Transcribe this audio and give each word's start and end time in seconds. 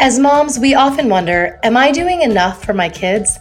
As 0.00 0.16
moms, 0.16 0.60
we 0.60 0.74
often 0.74 1.08
wonder 1.08 1.58
Am 1.64 1.76
I 1.76 1.90
doing 1.90 2.22
enough 2.22 2.64
for 2.64 2.72
my 2.72 2.88
kids? 2.88 3.36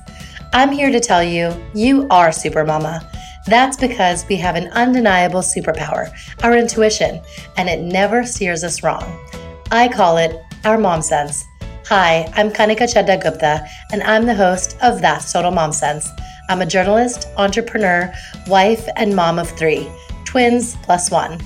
I'm 0.53 0.71
here 0.71 0.89
to 0.89 0.99
tell 0.99 1.23
you, 1.23 1.53
you 1.75 2.07
are 2.09 2.31
Super 2.31 2.65
Mama. 2.65 3.07
That's 3.45 3.77
because 3.77 4.25
we 4.27 4.37
have 4.37 4.55
an 4.55 4.69
undeniable 4.69 5.41
superpower, 5.41 6.09
our 6.43 6.57
intuition, 6.57 7.21
and 7.57 7.69
it 7.69 7.81
never 7.81 8.25
steers 8.25 8.63
us 8.63 8.81
wrong. 8.81 9.19
I 9.69 9.87
call 9.87 10.17
it 10.17 10.35
our 10.65 10.79
mom 10.79 11.03
sense. 11.03 11.45
Hi, 11.89 12.27
I'm 12.33 12.49
Kanika 12.49 12.91
Chadda 12.91 13.21
Gupta, 13.21 13.63
and 13.91 14.01
I'm 14.01 14.25
the 14.25 14.33
host 14.33 14.77
of 14.81 14.99
That's 14.99 15.31
Total 15.31 15.51
Mom 15.51 15.71
Sense. 15.71 16.09
I'm 16.49 16.61
a 16.61 16.65
journalist, 16.65 17.27
entrepreneur, 17.37 18.11
wife, 18.47 18.87
and 18.95 19.15
mom 19.15 19.37
of 19.37 19.49
three 19.51 19.87
twins 20.25 20.75
plus 20.77 21.11
one. 21.11 21.39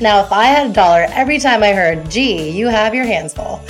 Now, 0.00 0.24
if 0.24 0.30
I 0.30 0.44
had 0.44 0.70
a 0.70 0.72
dollar 0.72 1.08
every 1.10 1.40
time 1.40 1.64
I 1.64 1.72
heard, 1.72 2.08
gee, 2.08 2.48
you 2.48 2.68
have 2.68 2.94
your 2.94 3.04
hands 3.04 3.34
full, 3.34 3.60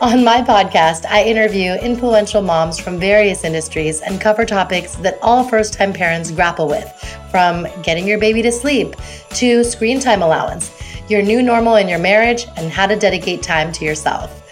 on 0.00 0.22
my 0.22 0.42
podcast, 0.42 1.06
I 1.06 1.24
interview 1.24 1.72
influential 1.72 2.42
moms 2.42 2.78
from 2.78 3.00
various 3.00 3.44
industries 3.44 4.02
and 4.02 4.20
cover 4.20 4.44
topics 4.44 4.94
that 4.96 5.18
all 5.22 5.48
first 5.48 5.72
time 5.72 5.92
parents 5.92 6.30
grapple 6.30 6.68
with, 6.68 6.86
from 7.30 7.66
getting 7.82 8.06
your 8.06 8.18
baby 8.18 8.42
to 8.42 8.52
sleep 8.52 8.94
to 9.30 9.64
screen 9.64 9.98
time 9.98 10.22
allowance, 10.22 10.70
your 11.08 11.22
new 11.22 11.42
normal 11.42 11.76
in 11.76 11.88
your 11.88 11.98
marriage, 11.98 12.46
and 12.56 12.70
how 12.70 12.86
to 12.86 12.96
dedicate 12.96 13.42
time 13.42 13.72
to 13.72 13.84
yourself. 13.86 14.42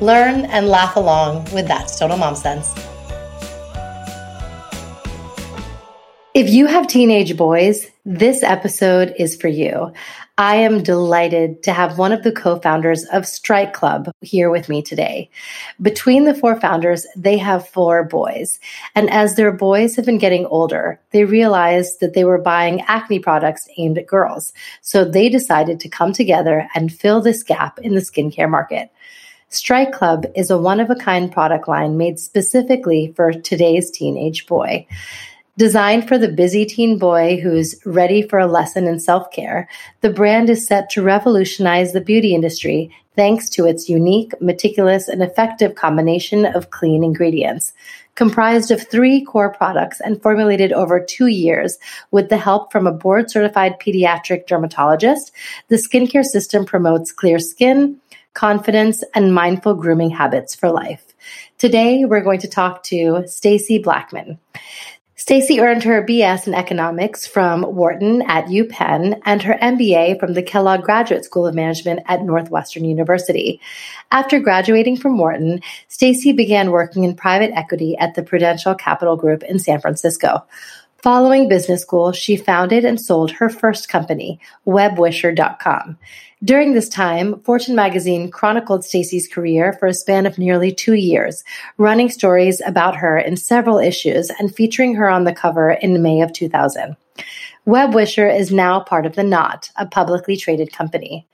Learn 0.00 0.44
and 0.46 0.68
laugh 0.68 0.94
along 0.96 1.44
with 1.52 1.66
That's 1.66 1.98
Total 1.98 2.16
Mom 2.16 2.36
Sense. 2.36 2.72
If 6.34 6.50
you 6.50 6.66
have 6.66 6.86
teenage 6.86 7.36
boys, 7.36 7.86
this 8.04 8.42
episode 8.42 9.14
is 9.18 9.36
for 9.36 9.48
you. 9.48 9.92
I 10.36 10.56
am 10.56 10.82
delighted 10.82 11.62
to 11.62 11.72
have 11.72 11.96
one 11.96 12.10
of 12.10 12.24
the 12.24 12.32
co 12.32 12.58
founders 12.58 13.04
of 13.12 13.24
Strike 13.24 13.72
Club 13.72 14.10
here 14.20 14.50
with 14.50 14.68
me 14.68 14.82
today. 14.82 15.30
Between 15.80 16.24
the 16.24 16.34
four 16.34 16.60
founders, 16.60 17.06
they 17.14 17.38
have 17.38 17.68
four 17.68 18.02
boys. 18.02 18.58
And 18.96 19.08
as 19.10 19.36
their 19.36 19.52
boys 19.52 19.94
have 19.94 20.04
been 20.04 20.18
getting 20.18 20.44
older, 20.46 21.00
they 21.12 21.24
realized 21.24 22.00
that 22.00 22.14
they 22.14 22.24
were 22.24 22.38
buying 22.38 22.80
acne 22.88 23.20
products 23.20 23.68
aimed 23.76 23.96
at 23.96 24.08
girls. 24.08 24.52
So 24.80 25.04
they 25.04 25.28
decided 25.28 25.78
to 25.80 25.88
come 25.88 26.12
together 26.12 26.68
and 26.74 26.92
fill 26.92 27.20
this 27.20 27.44
gap 27.44 27.78
in 27.78 27.94
the 27.94 28.00
skincare 28.00 28.50
market. 28.50 28.90
Strike 29.50 29.92
Club 29.92 30.26
is 30.34 30.50
a 30.50 30.58
one 30.58 30.80
of 30.80 30.90
a 30.90 30.96
kind 30.96 31.30
product 31.30 31.68
line 31.68 31.96
made 31.96 32.18
specifically 32.18 33.12
for 33.14 33.32
today's 33.32 33.88
teenage 33.88 34.48
boy. 34.48 34.84
Designed 35.56 36.08
for 36.08 36.18
the 36.18 36.28
busy 36.28 36.66
teen 36.66 36.98
boy 36.98 37.38
who's 37.40 37.76
ready 37.86 38.22
for 38.22 38.40
a 38.40 38.46
lesson 38.48 38.88
in 38.88 38.98
self 38.98 39.30
care, 39.30 39.68
the 40.00 40.10
brand 40.10 40.50
is 40.50 40.66
set 40.66 40.90
to 40.90 41.02
revolutionize 41.02 41.92
the 41.92 42.00
beauty 42.00 42.34
industry 42.34 42.90
thanks 43.14 43.48
to 43.50 43.64
its 43.64 43.88
unique, 43.88 44.32
meticulous, 44.40 45.06
and 45.06 45.22
effective 45.22 45.76
combination 45.76 46.44
of 46.44 46.70
clean 46.70 47.04
ingredients. 47.04 47.72
Comprised 48.16 48.72
of 48.72 48.82
three 48.88 49.24
core 49.24 49.52
products 49.52 50.00
and 50.00 50.20
formulated 50.20 50.72
over 50.72 50.98
two 50.98 51.28
years 51.28 51.78
with 52.10 52.30
the 52.30 52.36
help 52.36 52.72
from 52.72 52.88
a 52.88 52.92
board 52.92 53.30
certified 53.30 53.78
pediatric 53.78 54.48
dermatologist, 54.48 55.30
the 55.68 55.76
skincare 55.76 56.24
system 56.24 56.64
promotes 56.64 57.12
clear 57.12 57.38
skin, 57.38 58.00
confidence, 58.32 59.04
and 59.14 59.32
mindful 59.32 59.74
grooming 59.74 60.10
habits 60.10 60.52
for 60.52 60.72
life. 60.72 61.14
Today, 61.58 62.04
we're 62.04 62.20
going 62.20 62.40
to 62.40 62.48
talk 62.48 62.82
to 62.84 63.22
Stacy 63.26 63.78
Blackman. 63.78 64.38
Stacy 65.16 65.60
earned 65.60 65.84
her 65.84 66.02
BS 66.02 66.48
in 66.48 66.54
economics 66.54 67.24
from 67.24 67.62
Wharton 67.62 68.22
at 68.22 68.46
UPenn 68.46 69.20
and 69.24 69.40
her 69.42 69.54
MBA 69.54 70.18
from 70.18 70.34
the 70.34 70.42
Kellogg 70.42 70.82
Graduate 70.82 71.24
School 71.24 71.46
of 71.46 71.54
Management 71.54 72.00
at 72.06 72.24
Northwestern 72.24 72.84
University. 72.84 73.60
After 74.10 74.40
graduating 74.40 74.96
from 74.96 75.16
Wharton, 75.16 75.60
Stacy 75.86 76.32
began 76.32 76.72
working 76.72 77.04
in 77.04 77.14
private 77.14 77.52
equity 77.54 77.96
at 77.96 78.16
the 78.16 78.24
Prudential 78.24 78.74
Capital 78.74 79.16
Group 79.16 79.44
in 79.44 79.60
San 79.60 79.80
Francisco. 79.80 80.44
Following 81.04 81.50
business 81.50 81.82
school, 81.82 82.12
she 82.12 82.34
founded 82.34 82.82
and 82.82 82.98
sold 82.98 83.30
her 83.32 83.50
first 83.50 83.90
company, 83.90 84.40
webwisher.com. 84.66 85.98
During 86.42 86.72
this 86.72 86.88
time, 86.88 87.40
Fortune 87.40 87.74
magazine 87.74 88.30
chronicled 88.30 88.86
Stacy's 88.86 89.28
career 89.28 89.74
for 89.74 89.86
a 89.86 89.92
span 89.92 90.24
of 90.24 90.38
nearly 90.38 90.72
two 90.72 90.94
years, 90.94 91.44
running 91.76 92.08
stories 92.08 92.62
about 92.64 92.96
her 92.96 93.18
in 93.18 93.36
several 93.36 93.78
issues 93.78 94.30
and 94.38 94.56
featuring 94.56 94.94
her 94.94 95.10
on 95.10 95.24
the 95.24 95.34
cover 95.34 95.72
in 95.72 96.02
May 96.02 96.22
of 96.22 96.32
2000. 96.32 96.96
WebWisher 97.66 98.34
is 98.34 98.50
now 98.50 98.80
part 98.80 99.04
of 99.04 99.14
The 99.14 99.24
Knot, 99.24 99.70
a 99.76 99.84
publicly 99.84 100.38
traded 100.38 100.72
company. 100.72 101.28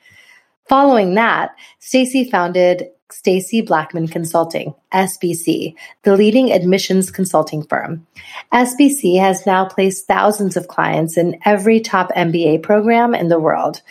Following 0.69 1.15
that, 1.15 1.55
Stacy 1.79 2.29
founded 2.29 2.89
Stacy 3.13 3.61
Blackman 3.61 4.09
Consulting, 4.09 4.75
SBC, 4.93 5.75
the 6.03 6.17
leading 6.17 6.53
admissions 6.53 7.11
consulting 7.11 7.63
firm. 7.63 8.07
SBC 8.53 9.19
has 9.19 9.47
now 9.47 9.65
placed 9.65 10.07
thousands 10.07 10.57
of 10.57 10.69
clients 10.69 11.17
in 11.17 11.39
every 11.45 11.81
top 11.81 12.11
MBA 12.13 12.63
program 12.63 13.15
in 13.15 13.29
the 13.29 13.41
world. 13.41 13.83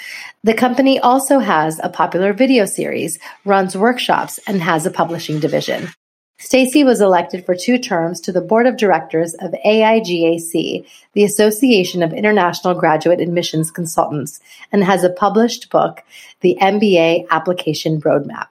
The 0.44 0.54
company 0.54 1.00
also 1.00 1.40
has 1.40 1.80
a 1.84 1.90
popular 1.90 2.34
video 2.34 2.66
series, 2.66 3.20
runs 3.46 3.76
workshops, 3.76 4.40
and 4.48 4.62
has 4.62 4.86
a 4.86 4.92
publishing 4.92 5.40
division. 5.40 5.90
Stacy 6.42 6.86
was 6.86 7.02
elected 7.02 7.46
for 7.46 7.54
two 7.54 7.78
terms 7.78 8.22
to 8.22 8.32
the 8.32 8.40
board 8.40 8.66
of 8.66 8.78
directors 8.78 9.34
of 9.36 9.52
AIGAC, 9.66 10.88
the 11.12 11.24
Association 11.26 12.02
of 12.02 12.14
International 12.14 12.74
Graduate 12.74 13.20
Admissions 13.20 13.70
Consultants, 13.70 14.40
and 14.72 14.82
has 14.82 15.04
a 15.04 15.10
published 15.10 15.70
book, 15.70 16.02
The 16.40 16.58
MBA 16.62 17.28
Application 17.30 18.00
Roadmap. 18.02 18.48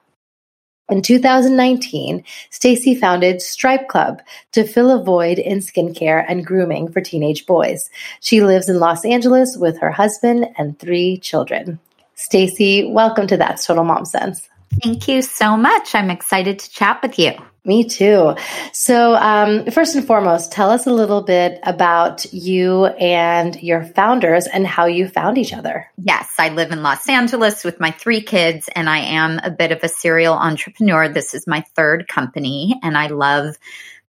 In 0.89 1.03
2019, 1.03 2.23
Stacy 2.49 2.95
founded 2.95 3.43
Strike 3.43 3.87
Club 3.89 4.23
to 4.53 4.63
fill 4.63 4.89
a 4.89 5.03
void 5.03 5.37
in 5.37 5.59
skincare 5.59 6.25
and 6.27 6.43
grooming 6.43 6.91
for 6.91 6.99
teenage 6.99 7.45
boys. 7.45 7.91
She 8.21 8.41
lives 8.41 8.67
in 8.67 8.79
Los 8.79 9.05
Angeles 9.05 9.55
with 9.55 9.79
her 9.79 9.91
husband 9.91 10.47
and 10.57 10.79
three 10.79 11.19
children. 11.19 11.79
Stacy, 12.15 12.91
welcome 12.91 13.27
to 13.27 13.37
That's 13.37 13.67
Total 13.67 13.83
Mom 13.83 14.03
Sense. 14.05 14.49
Thank 14.83 15.07
you 15.07 15.21
so 15.21 15.55
much. 15.55 15.93
I'm 15.93 16.09
excited 16.09 16.57
to 16.57 16.69
chat 16.71 17.03
with 17.03 17.19
you. 17.19 17.33
Me 17.69 17.83
too. 17.83 18.33
So, 18.73 19.13
um, 19.13 19.67
first 19.67 19.95
and 19.95 20.03
foremost, 20.03 20.51
tell 20.51 20.71
us 20.71 20.87
a 20.87 20.91
little 20.91 21.21
bit 21.21 21.59
about 21.61 22.33
you 22.33 22.87
and 22.87 23.61
your 23.61 23.83
founders 23.83 24.47
and 24.47 24.65
how 24.65 24.87
you 24.87 25.07
found 25.07 25.37
each 25.37 25.53
other. 25.53 25.85
Yes, 25.95 26.33
I 26.39 26.49
live 26.49 26.71
in 26.71 26.81
Los 26.81 27.07
Angeles 27.07 27.63
with 27.63 27.79
my 27.79 27.91
three 27.91 28.21
kids, 28.21 28.69
and 28.75 28.89
I 28.89 28.97
am 28.97 29.39
a 29.43 29.51
bit 29.51 29.71
of 29.71 29.83
a 29.83 29.87
serial 29.87 30.33
entrepreneur. 30.33 31.09
This 31.09 31.35
is 31.35 31.45
my 31.45 31.63
third 31.75 32.07
company, 32.07 32.79
and 32.81 32.97
I 32.97 33.05
love 33.05 33.55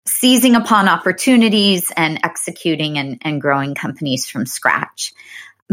seizing 0.06 0.54
upon 0.54 0.88
opportunities 0.88 1.92
and 1.94 2.18
executing 2.24 2.96
and, 2.96 3.18
and 3.20 3.42
growing 3.42 3.74
companies 3.74 4.24
from 4.24 4.46
scratch. 4.46 5.12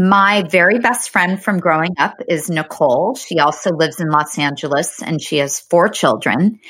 My 0.00 0.42
very 0.42 0.78
best 0.78 1.10
friend 1.10 1.42
from 1.42 1.58
growing 1.58 1.94
up 1.98 2.20
is 2.28 2.48
Nicole. 2.48 3.16
She 3.16 3.40
also 3.40 3.72
lives 3.72 3.98
in 3.98 4.10
Los 4.10 4.38
Angeles 4.38 5.02
and 5.02 5.20
she 5.20 5.38
has 5.38 5.58
four 5.58 5.88
children. 5.88 6.60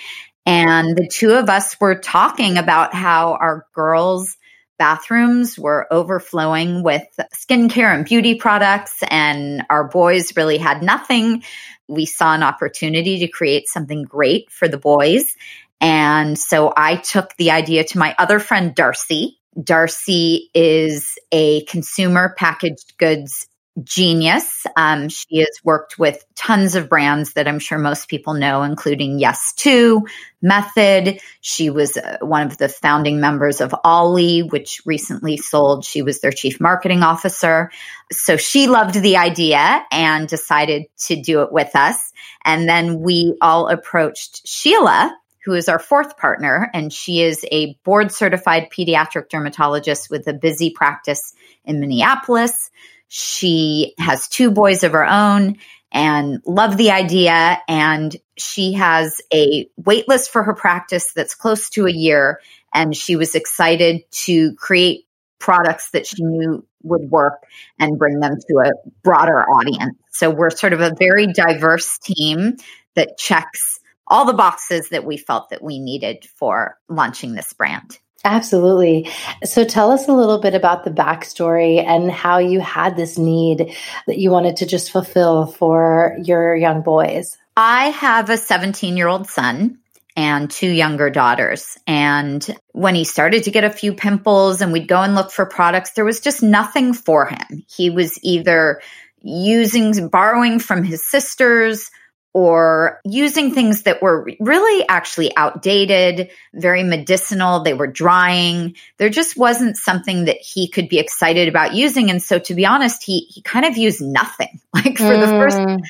And 0.49 0.97
the 0.97 1.07
two 1.07 1.33
of 1.33 1.51
us 1.51 1.79
were 1.79 1.97
talking 1.97 2.57
about 2.57 2.95
how 2.95 3.35
our 3.35 3.67
girls' 3.75 4.35
bathrooms 4.79 5.59
were 5.59 5.87
overflowing 5.91 6.83
with 6.83 7.07
skincare 7.35 7.95
and 7.95 8.07
beauty 8.07 8.35
products, 8.37 8.95
and 9.11 9.67
our 9.69 9.85
boys 9.85 10.35
really 10.39 10.57
had 10.57 10.83
nothing. 10.83 11.43
We 11.87 12.07
saw 12.07 12.33
an 12.33 12.43
opportunity 12.43 13.19
to 13.19 13.29
create 13.29 13.69
something 13.69 14.05
great 14.05 14.51
for 14.51 14.69
the 14.69 14.79
boys. 14.79 15.37
And 15.83 16.39
so 16.39 16.73
I 16.75 16.97
took 16.97 17.37
the 17.37 17.51
idea 17.51 17.85
to 17.85 17.99
my 17.99 18.15
other 18.19 18.39
friend, 18.39 18.75
Darcy. 18.75 19.39
Darcy 19.63 20.49
is 20.55 21.19
a 21.31 21.67
consumer 21.67 22.35
packaged 22.39 22.97
goods 22.97 23.49
genius. 23.85 24.67
Um, 24.77 25.09
she 25.09 25.39
has 25.39 25.61
worked 25.63 25.99
with 25.99 26.25
tons 26.35 26.75
of 26.75 26.89
brands 26.89 27.35
that 27.35 27.47
I'm 27.47 27.59
sure 27.59 27.79
most 27.79 28.09
people 28.09 28.35
know, 28.35 28.63
including 28.63 29.19
Yes 29.19 29.53
To, 29.59 30.07
Method. 30.43 31.21
She 31.41 31.71
was 31.71 31.97
uh, 31.97 32.19
one 32.21 32.47
of 32.47 32.59
the 32.59 32.69
founding 32.69 33.21
members 33.21 33.61
of 33.61 33.75
Olly, 33.85 34.41
which 34.41 34.81
recently 34.85 35.37
sold. 35.37 35.85
She 35.85 36.03
was 36.03 36.21
their 36.21 36.33
chief 36.33 36.61
marketing 36.61 37.03
officer. 37.03 37.71
So 38.11 38.37
she 38.37 38.69
loved 38.69 38.95
the 38.95 39.17
idea 39.17 39.85
and 39.91 40.29
decided 40.29 40.87
to 41.07 41.21
do 41.21 41.43
it 41.43 41.53
with 41.53 41.75
us. 41.75 42.13
And 42.45 42.69
then 42.69 43.01
we 43.01 43.37
all 43.41 43.69
approached 43.69 44.47
Sheila, 44.47 45.17
who 45.45 45.55
is 45.55 45.69
our 45.69 45.79
fourth 45.79 46.17
partner, 46.19 46.71
and 46.75 46.93
she 46.93 47.23
is 47.23 47.45
a 47.51 47.75
board 47.85 48.13
certified 48.13 48.69
pediatric 48.71 49.29
dermatologist 49.31 50.11
with 50.11 50.27
a 50.29 50.35
busy 50.35 50.71
practice 50.71 51.33
in 51.65 51.81
Minneapolis. 51.81 52.71
She 53.09 53.95
has 53.99 54.29
two 54.29 54.51
boys 54.51 54.85
of 54.85 54.93
her 54.93 55.07
own 55.07 55.57
and 55.91 56.41
love 56.47 56.77
the 56.77 56.91
idea. 56.91 57.59
And 57.67 58.15
she 58.37 58.75
has 58.75 59.21
a 59.33 59.69
wait 59.77 60.09
list 60.09 60.31
for 60.31 60.43
her 60.43 60.55
practice 60.55 61.13
that's 61.13 61.35
close 61.35 61.71
to 61.71 61.87
a 61.87 61.93
year. 61.93 62.41
And 62.73 62.95
she 62.95 63.17
was 63.17 63.35
excited 63.35 64.03
to 64.11 64.55
create 64.55 65.07
products 65.39 65.91
that 65.91 66.07
she 66.07 66.23
knew 66.23 66.67
would 66.83 67.11
work 67.11 67.45
and 67.79 67.99
bring 67.99 68.21
them 68.21 68.37
to 68.37 68.59
a 68.59 68.71
broader 69.03 69.43
audience. 69.43 69.97
So 70.11 70.31
we're 70.31 70.51
sort 70.51 70.73
of 70.73 70.81
a 70.81 70.95
very 70.99 71.27
diverse 71.33 71.99
team 71.99 72.57
that 72.95 73.19
checks 73.19 73.81
all 74.07 74.25
the 74.25 74.33
boxes 74.33 74.89
that 74.91 75.05
we 75.05 75.17
felt 75.17 75.51
that 75.51 75.63
we 75.63 75.79
needed 75.79 76.27
for 76.37 76.79
launching 76.89 77.35
this 77.35 77.53
brand. 77.53 77.99
Absolutely. 78.25 79.09
So 79.45 79.65
tell 79.65 79.93
us 79.93 80.09
a 80.09 80.13
little 80.13 80.41
bit 80.41 80.55
about 80.55 80.85
the 80.85 80.91
backstory 80.91 81.85
and 81.85 82.11
how 82.11 82.39
you 82.39 82.61
had 82.61 82.97
this 82.97 83.17
need 83.17 83.75
that 84.07 84.19
you 84.19 84.31
wanted 84.31 84.57
to 84.57 84.67
just 84.67 84.91
fulfill 84.91 85.47
for 85.47 86.17
your 86.23 86.57
young 86.57 86.83
boys. 86.83 87.37
I 87.57 87.87
have 87.91 88.29
a 88.31 88.37
17 88.37 88.97
year 88.97 89.09
old 89.09 89.29
son 89.29 89.79
and 90.17 90.51
two 90.51 90.69
younger 90.69 91.11
daughters. 91.11 91.79
And 91.87 92.45
when 92.73 92.97
he 92.97 93.05
started 93.05 93.45
to 93.45 93.53
get 93.53 93.63
a 93.63 93.71
few 93.71 93.95
pimples 93.95 94.61
and 94.61 94.73
we'd 94.73 94.89
go 94.89 95.01
and 95.01 95.15
look 95.15 95.31
for 95.31 95.47
products, 95.47 95.93
there 95.93 96.05
was 96.05 96.19
just 96.19 96.43
nothing 96.43 96.95
for 96.95 97.27
him. 97.27 97.65
He 97.69 97.89
was 97.89 98.19
either 98.25 98.81
using, 99.23 100.09
borrowing 100.09 100.59
from 100.59 100.83
his 100.83 101.09
sisters 101.09 101.91
or 102.39 103.01
using 103.05 103.53
things 103.53 103.83
that 103.83 104.01
were 104.01 104.31
really 104.39 104.89
actually 104.89 105.37
outdated, 105.37 106.31
very 106.55 106.85
medicinal. 106.85 107.65
They 107.65 107.75
were 107.75 107.89
drying. 107.89 108.77
There 108.99 109.11
just 109.11 109.37
wasn't 109.37 109.77
something 109.77 110.27
that 110.27 110.37
he 110.37 110.69
could 110.69 110.89
be 110.89 111.01
excited 111.01 111.49
about 111.49 111.75
using. 111.75 112.11
And 112.11 112.23
so 112.23 112.39
to 112.39 112.55
be 112.55 112.65
honest, 112.65 113.03
he, 113.03 113.27
he 113.29 113.43
kind 113.43 113.67
of 113.67 113.77
used 113.77 114.01
nothing. 114.01 114.61
Like 114.73 114.99
for 114.99 115.05
mm. 115.05 115.21
the 115.21 115.27
first 115.27 115.59
mm. 115.59 115.81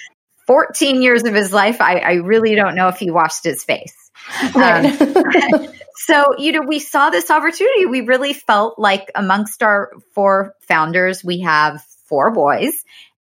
14 0.47 1.03
years 1.03 1.25
of 1.25 1.35
his 1.35 1.53
life, 1.53 1.83
I, 1.83 1.99
I 1.99 2.13
really 2.15 2.55
don't 2.55 2.75
know 2.75 2.89
if 2.89 2.97
he 2.97 3.11
washed 3.11 3.45
his 3.45 3.63
face. 3.63 3.95
Right. 4.55 5.03
Um, 5.03 5.69
so, 5.97 6.39
you 6.39 6.53
know, 6.53 6.63
we 6.63 6.79
saw 6.79 7.11
this 7.11 7.31
opportunity. 7.31 7.85
We 7.85 8.01
really 8.01 8.33
felt 8.33 8.79
like 8.79 9.11
amongst 9.15 9.63
our 9.63 9.93
four 10.15 10.55
founders, 10.61 11.23
we 11.23 11.41
have 11.41 11.85
four 12.07 12.31
boys 12.31 12.73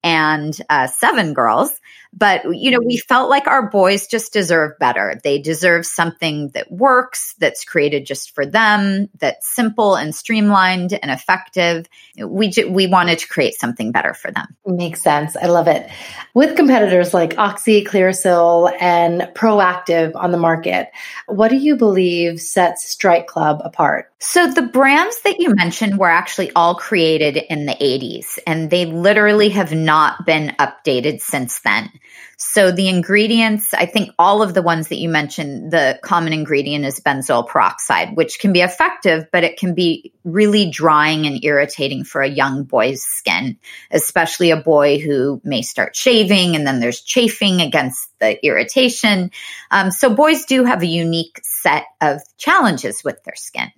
and 0.04 0.56
uh, 0.70 0.86
seven 0.86 1.34
girls. 1.34 1.72
But, 2.12 2.44
you 2.56 2.70
know, 2.70 2.78
we 2.78 2.96
mm-hmm. 2.96 3.06
felt 3.08 3.30
like 3.30 3.46
our 3.46 3.68
boys 3.68 4.06
just 4.06 4.32
deserve 4.32 4.78
better. 4.78 5.20
They 5.22 5.38
deserve 5.38 5.86
something 5.86 6.50
that 6.50 6.70
works, 6.70 7.34
that's 7.38 7.64
created 7.64 8.06
just 8.06 8.34
for 8.34 8.46
them, 8.46 9.08
that's 9.18 9.54
simple 9.54 9.96
and 9.96 10.14
streamlined 10.14 10.92
and 10.92 11.10
effective. 11.10 11.86
We, 12.18 12.48
ju- 12.48 12.70
we 12.70 12.86
wanted 12.86 13.18
to 13.20 13.28
create 13.28 13.54
something 13.54 13.92
better 13.92 14.14
for 14.14 14.30
them. 14.30 14.46
Makes 14.66 15.02
sense. 15.02 15.36
I 15.36 15.46
love 15.46 15.68
it. 15.68 15.88
With 16.34 16.56
competitors 16.56 17.12
like 17.12 17.38
Oxy, 17.38 17.84
Clearasil, 17.84 18.76
and 18.80 19.22
Proactiv 19.34 20.12
on 20.14 20.30
the 20.32 20.38
market, 20.38 20.90
what 21.26 21.48
do 21.48 21.56
you 21.56 21.76
believe 21.76 22.40
sets 22.40 22.88
Strike 22.88 23.26
Club 23.26 23.60
apart? 23.64 24.10
So 24.18 24.50
the 24.50 24.62
brands 24.62 25.20
that 25.22 25.38
you 25.38 25.54
mentioned 25.54 25.98
were 25.98 26.10
actually 26.10 26.50
all 26.52 26.74
created 26.74 27.36
in 27.36 27.66
the 27.66 27.74
80s 27.74 28.38
and 28.46 28.70
they 28.70 28.86
literally 28.86 29.50
have 29.50 29.72
not 29.72 30.24
been 30.24 30.56
updated 30.58 31.20
since 31.20 31.60
then. 31.60 31.90
So 32.38 32.70
the 32.70 32.88
ingredients, 32.88 33.72
I 33.72 33.86
think 33.86 34.10
all 34.18 34.42
of 34.42 34.52
the 34.52 34.60
ones 34.60 34.88
that 34.88 34.98
you 34.98 35.08
mentioned, 35.08 35.70
the 35.72 35.98
common 36.02 36.34
ingredient 36.34 36.84
is 36.84 37.00
benzoyl 37.00 37.48
peroxide, 37.48 38.14
which 38.14 38.38
can 38.38 38.52
be 38.52 38.60
effective, 38.60 39.26
but 39.32 39.42
it 39.42 39.56
can 39.56 39.74
be 39.74 40.12
really 40.24 40.70
drying 40.70 41.26
and 41.26 41.42
irritating 41.42 42.04
for 42.04 42.20
a 42.20 42.28
young 42.28 42.64
boy's 42.64 43.02
skin, 43.02 43.56
especially 43.90 44.50
a 44.50 44.56
boy 44.56 44.98
who 44.98 45.40
may 45.44 45.62
start 45.62 45.96
shaving 45.96 46.56
and 46.56 46.66
then 46.66 46.80
there's 46.80 47.00
chafing 47.00 47.62
against 47.62 48.10
the 48.18 48.44
irritation. 48.44 49.30
Um, 49.70 49.90
so 49.90 50.14
boys 50.14 50.44
do 50.44 50.64
have 50.64 50.82
a 50.82 50.86
unique 50.86 51.40
set 51.42 51.84
of 52.02 52.20
challenges 52.36 53.02
with 53.02 53.22
their 53.24 53.36
skin 53.36 53.72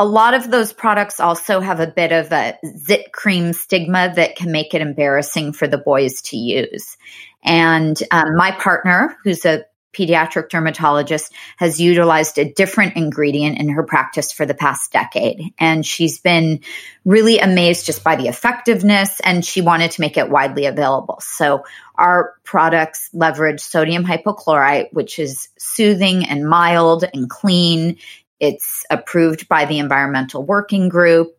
a 0.00 0.04
lot 0.04 0.32
of 0.32 0.50
those 0.50 0.72
products 0.72 1.20
also 1.20 1.60
have 1.60 1.78
a 1.78 1.86
bit 1.86 2.10
of 2.10 2.32
a 2.32 2.58
zit 2.78 3.12
cream 3.12 3.52
stigma 3.52 4.10
that 4.16 4.34
can 4.34 4.50
make 4.50 4.72
it 4.72 4.80
embarrassing 4.80 5.52
for 5.52 5.68
the 5.68 5.76
boys 5.76 6.22
to 6.22 6.38
use. 6.38 6.96
And 7.44 8.02
um, 8.10 8.34
my 8.34 8.52
partner, 8.52 9.18
who's 9.22 9.44
a 9.44 9.66
pediatric 9.92 10.48
dermatologist, 10.48 11.34
has 11.58 11.80
utilized 11.80 12.38
a 12.38 12.50
different 12.50 12.96
ingredient 12.96 13.58
in 13.58 13.68
her 13.68 13.82
practice 13.82 14.32
for 14.32 14.46
the 14.46 14.54
past 14.54 14.90
decade. 14.90 15.52
And 15.58 15.84
she's 15.84 16.18
been 16.18 16.60
really 17.04 17.38
amazed 17.38 17.84
just 17.84 18.02
by 18.02 18.16
the 18.16 18.28
effectiveness, 18.28 19.20
and 19.20 19.44
she 19.44 19.60
wanted 19.60 19.90
to 19.90 20.00
make 20.00 20.16
it 20.16 20.30
widely 20.30 20.64
available. 20.64 21.18
So 21.20 21.64
our 21.96 22.34
products 22.44 23.10
leverage 23.12 23.60
sodium 23.60 24.04
hypochlorite, 24.04 24.92
which 24.92 25.18
is 25.18 25.48
soothing 25.58 26.24
and 26.24 26.48
mild 26.48 27.04
and 27.12 27.28
clean. 27.28 27.98
It's 28.40 28.84
approved 28.90 29.48
by 29.48 29.66
the 29.66 29.78
Environmental 29.78 30.44
Working 30.44 30.88
Group 30.88 31.36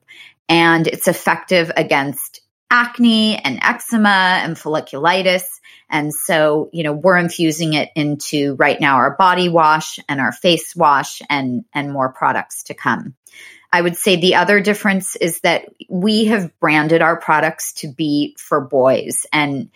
and 0.47 0.87
it's 0.87 1.07
effective 1.07 1.71
against 1.75 2.41
acne 2.69 3.37
and 3.37 3.59
eczema 3.61 4.39
and 4.43 4.55
folliculitis. 4.55 5.43
And 5.89 6.13
so, 6.13 6.69
you 6.71 6.83
know, 6.83 6.93
we're 6.93 7.17
infusing 7.17 7.73
it 7.73 7.89
into 7.95 8.55
right 8.55 8.79
now 8.79 8.95
our 8.95 9.15
body 9.15 9.49
wash 9.49 9.99
and 10.07 10.21
our 10.21 10.31
face 10.31 10.75
wash 10.75 11.21
and, 11.29 11.65
and 11.73 11.91
more 11.91 12.13
products 12.13 12.63
to 12.63 12.73
come. 12.73 13.15
I 13.73 13.81
would 13.81 13.95
say 13.95 14.17
the 14.17 14.35
other 14.35 14.59
difference 14.59 15.15
is 15.15 15.39
that 15.41 15.69
we 15.89 16.25
have 16.25 16.57
branded 16.59 17.01
our 17.01 17.19
products 17.19 17.73
to 17.75 17.87
be 17.87 18.35
for 18.37 18.59
boys. 18.59 19.25
And 19.31 19.69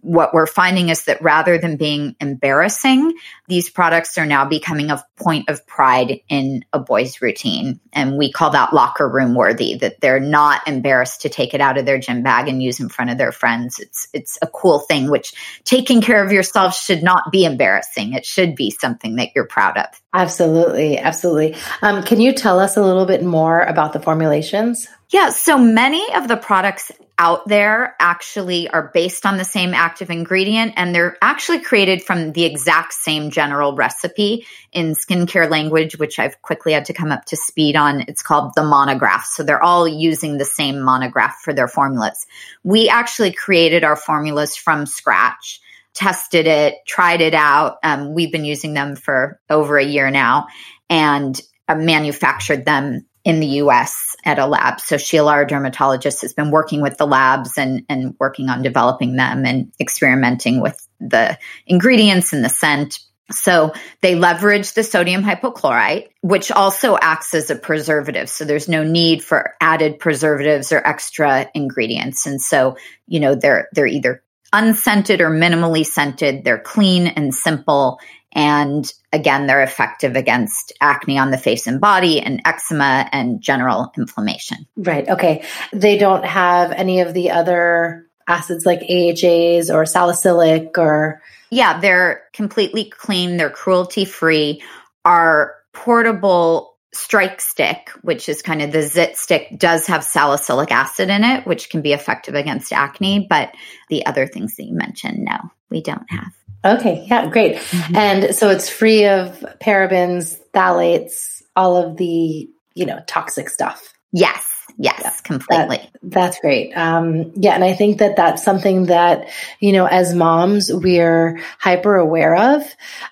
what 0.00 0.34
we're 0.34 0.46
finding 0.46 0.88
is 0.88 1.04
that 1.04 1.22
rather 1.22 1.58
than 1.58 1.76
being 1.76 2.16
embarrassing, 2.20 3.14
these 3.48 3.70
products 3.70 4.18
are 4.18 4.26
now 4.26 4.44
becoming 4.44 4.90
a 4.90 5.04
point 5.16 5.48
of 5.48 5.66
pride 5.66 6.20
in 6.28 6.64
a 6.72 6.78
boy's 6.78 7.22
routine. 7.22 7.80
And 7.92 8.18
we 8.18 8.32
call 8.32 8.50
that 8.50 8.72
locker 8.72 9.08
room 9.08 9.34
worthy, 9.34 9.76
that 9.76 10.00
they're 10.00 10.20
not 10.20 10.66
embarrassed 10.66 11.22
to 11.22 11.28
take 11.28 11.54
it 11.54 11.60
out 11.60 11.78
of 11.78 11.86
their 11.86 11.98
gym 11.98 12.22
bag 12.22 12.48
and 12.48 12.62
use 12.62 12.80
in 12.80 12.88
front 12.88 13.10
of 13.10 13.18
their 13.18 13.32
friends. 13.32 13.78
It's, 13.78 14.08
it's 14.12 14.38
a 14.42 14.46
cool 14.48 14.80
thing, 14.80 15.10
which 15.10 15.34
taking 15.64 16.00
care 16.00 16.24
of 16.24 16.32
yourself 16.32 16.76
should 16.76 17.02
not 17.02 17.30
be 17.30 17.44
embarrassing. 17.44 18.12
It 18.12 18.26
should 18.26 18.56
be 18.56 18.70
something 18.70 19.16
that 19.16 19.30
you're 19.34 19.46
proud 19.46 19.76
of. 19.78 19.86
Absolutely. 20.12 20.98
Absolutely. 20.98 21.54
Um, 21.82 22.02
can 22.02 22.20
you 22.20 22.32
tell 22.32 22.58
us 22.58 22.76
a 22.76 22.82
little 22.82 23.06
bit 23.06 23.22
more 23.22 23.60
about 23.60 23.92
the 23.92 24.00
formulations? 24.00 24.88
Yeah, 25.10 25.30
so 25.30 25.56
many 25.56 26.04
of 26.14 26.26
the 26.26 26.36
products 26.36 26.90
out 27.16 27.46
there 27.46 27.94
actually 28.00 28.68
are 28.68 28.90
based 28.92 29.24
on 29.24 29.36
the 29.36 29.44
same 29.44 29.72
active 29.72 30.10
ingredient 30.10 30.74
and 30.76 30.94
they're 30.94 31.16
actually 31.22 31.60
created 31.60 32.02
from 32.02 32.32
the 32.32 32.44
exact 32.44 32.92
same 32.92 33.30
general 33.30 33.74
recipe 33.74 34.46
in 34.72 34.94
skincare 34.94 35.48
language, 35.48 35.96
which 35.96 36.18
I've 36.18 36.42
quickly 36.42 36.72
had 36.72 36.86
to 36.86 36.92
come 36.92 37.12
up 37.12 37.24
to 37.26 37.36
speed 37.36 37.76
on. 37.76 38.00
It's 38.08 38.22
called 38.22 38.52
the 38.56 38.64
monograph. 38.64 39.26
So 39.26 39.44
they're 39.44 39.62
all 39.62 39.86
using 39.86 40.38
the 40.38 40.44
same 40.44 40.80
monograph 40.80 41.36
for 41.42 41.54
their 41.54 41.68
formulas. 41.68 42.26
We 42.64 42.88
actually 42.88 43.32
created 43.32 43.84
our 43.84 43.96
formulas 43.96 44.56
from 44.56 44.86
scratch 44.86 45.60
tested 45.96 46.46
it, 46.46 46.74
tried 46.86 47.22
it 47.22 47.32
out. 47.32 47.78
Um, 47.82 48.12
we've 48.12 48.30
been 48.30 48.44
using 48.44 48.74
them 48.74 48.96
for 48.96 49.40
over 49.48 49.78
a 49.78 49.84
year 49.84 50.10
now 50.10 50.46
and 50.90 51.40
uh, 51.68 51.74
manufactured 51.74 52.66
them 52.66 53.06
in 53.26 53.40
the 53.40 53.46
US 53.46 54.14
at 54.24 54.38
a 54.38 54.46
lab. 54.46 54.80
So 54.80 54.96
Sheila, 54.96 55.32
our 55.32 55.44
dermatologist, 55.44 56.22
has 56.22 56.32
been 56.32 56.52
working 56.52 56.80
with 56.80 56.96
the 56.96 57.08
labs 57.08 57.58
and, 57.58 57.84
and 57.88 58.14
working 58.20 58.48
on 58.48 58.62
developing 58.62 59.16
them 59.16 59.44
and 59.44 59.72
experimenting 59.80 60.60
with 60.60 60.80
the 61.00 61.36
ingredients 61.66 62.32
and 62.32 62.44
the 62.44 62.48
scent. 62.48 63.00
So 63.32 63.72
they 64.00 64.14
leverage 64.14 64.74
the 64.74 64.84
sodium 64.84 65.24
hypochlorite, 65.24 66.10
which 66.20 66.52
also 66.52 66.96
acts 66.96 67.34
as 67.34 67.50
a 67.50 67.56
preservative. 67.56 68.30
So 68.30 68.44
there's 68.44 68.68
no 68.68 68.84
need 68.84 69.24
for 69.24 69.56
added 69.60 69.98
preservatives 69.98 70.70
or 70.70 70.86
extra 70.86 71.50
ingredients. 71.52 72.26
And 72.26 72.40
so, 72.40 72.76
you 73.08 73.18
know, 73.18 73.34
they're, 73.34 73.68
they're 73.72 73.88
either 73.88 74.22
unscented 74.52 75.20
or 75.20 75.30
minimally 75.30 75.84
scented. 75.84 76.44
They're 76.44 76.60
clean 76.60 77.08
and 77.08 77.34
simple 77.34 77.98
and 78.36 78.92
again, 79.14 79.46
they're 79.46 79.62
effective 79.62 80.14
against 80.14 80.70
acne 80.82 81.18
on 81.18 81.30
the 81.30 81.38
face 81.38 81.66
and 81.66 81.80
body 81.80 82.20
and 82.20 82.42
eczema 82.44 83.08
and 83.10 83.40
general 83.40 83.90
inflammation. 83.96 84.66
Right. 84.76 85.08
Okay. 85.08 85.42
They 85.72 85.96
don't 85.96 86.24
have 86.26 86.70
any 86.70 87.00
of 87.00 87.14
the 87.14 87.30
other 87.30 88.06
acids 88.28 88.66
like 88.66 88.82
AHAs 88.82 89.70
or 89.70 89.86
salicylic 89.86 90.76
or. 90.76 91.22
Yeah, 91.48 91.80
they're 91.80 92.24
completely 92.34 92.84
clean. 92.84 93.38
They're 93.38 93.48
cruelty 93.48 94.04
free. 94.04 94.62
Our 95.06 95.54
portable 95.72 96.76
strike 96.92 97.40
stick, 97.40 97.88
which 98.02 98.28
is 98.28 98.42
kind 98.42 98.60
of 98.60 98.70
the 98.70 98.82
zit 98.82 99.16
stick, 99.16 99.58
does 99.58 99.86
have 99.86 100.04
salicylic 100.04 100.70
acid 100.70 101.08
in 101.08 101.24
it, 101.24 101.46
which 101.46 101.70
can 101.70 101.80
be 101.80 101.94
effective 101.94 102.34
against 102.34 102.70
acne. 102.70 103.26
But 103.30 103.54
the 103.88 104.04
other 104.04 104.26
things 104.26 104.56
that 104.56 104.64
you 104.64 104.74
mentioned, 104.74 105.24
no, 105.24 105.38
we 105.70 105.80
don't 105.80 106.10
have. 106.10 106.35
Okay, 106.64 107.06
yeah, 107.08 107.28
great. 107.28 107.56
Mm-hmm. 107.56 107.96
And 107.96 108.34
so 108.34 108.50
it's 108.50 108.68
free 108.68 109.06
of 109.06 109.44
parabens, 109.60 110.38
phthalates, 110.52 111.42
all 111.54 111.76
of 111.76 111.96
the, 111.96 112.48
you 112.74 112.86
know, 112.86 113.00
toxic 113.06 113.48
stuff. 113.48 113.92
Yes. 114.12 114.55
Yes, 114.78 115.00
yeah, 115.02 115.12
completely. 115.22 115.78
That, 115.78 115.90
that's 116.02 116.40
great. 116.40 116.76
Um, 116.76 117.32
yeah, 117.34 117.54
and 117.54 117.64
I 117.64 117.72
think 117.72 117.98
that 117.98 118.16
that's 118.16 118.42
something 118.42 118.86
that 118.86 119.28
you 119.58 119.72
know, 119.72 119.86
as 119.86 120.14
moms, 120.14 120.70
we're 120.70 121.40
hyper 121.58 121.96
aware 121.96 122.36
of. 122.36 122.62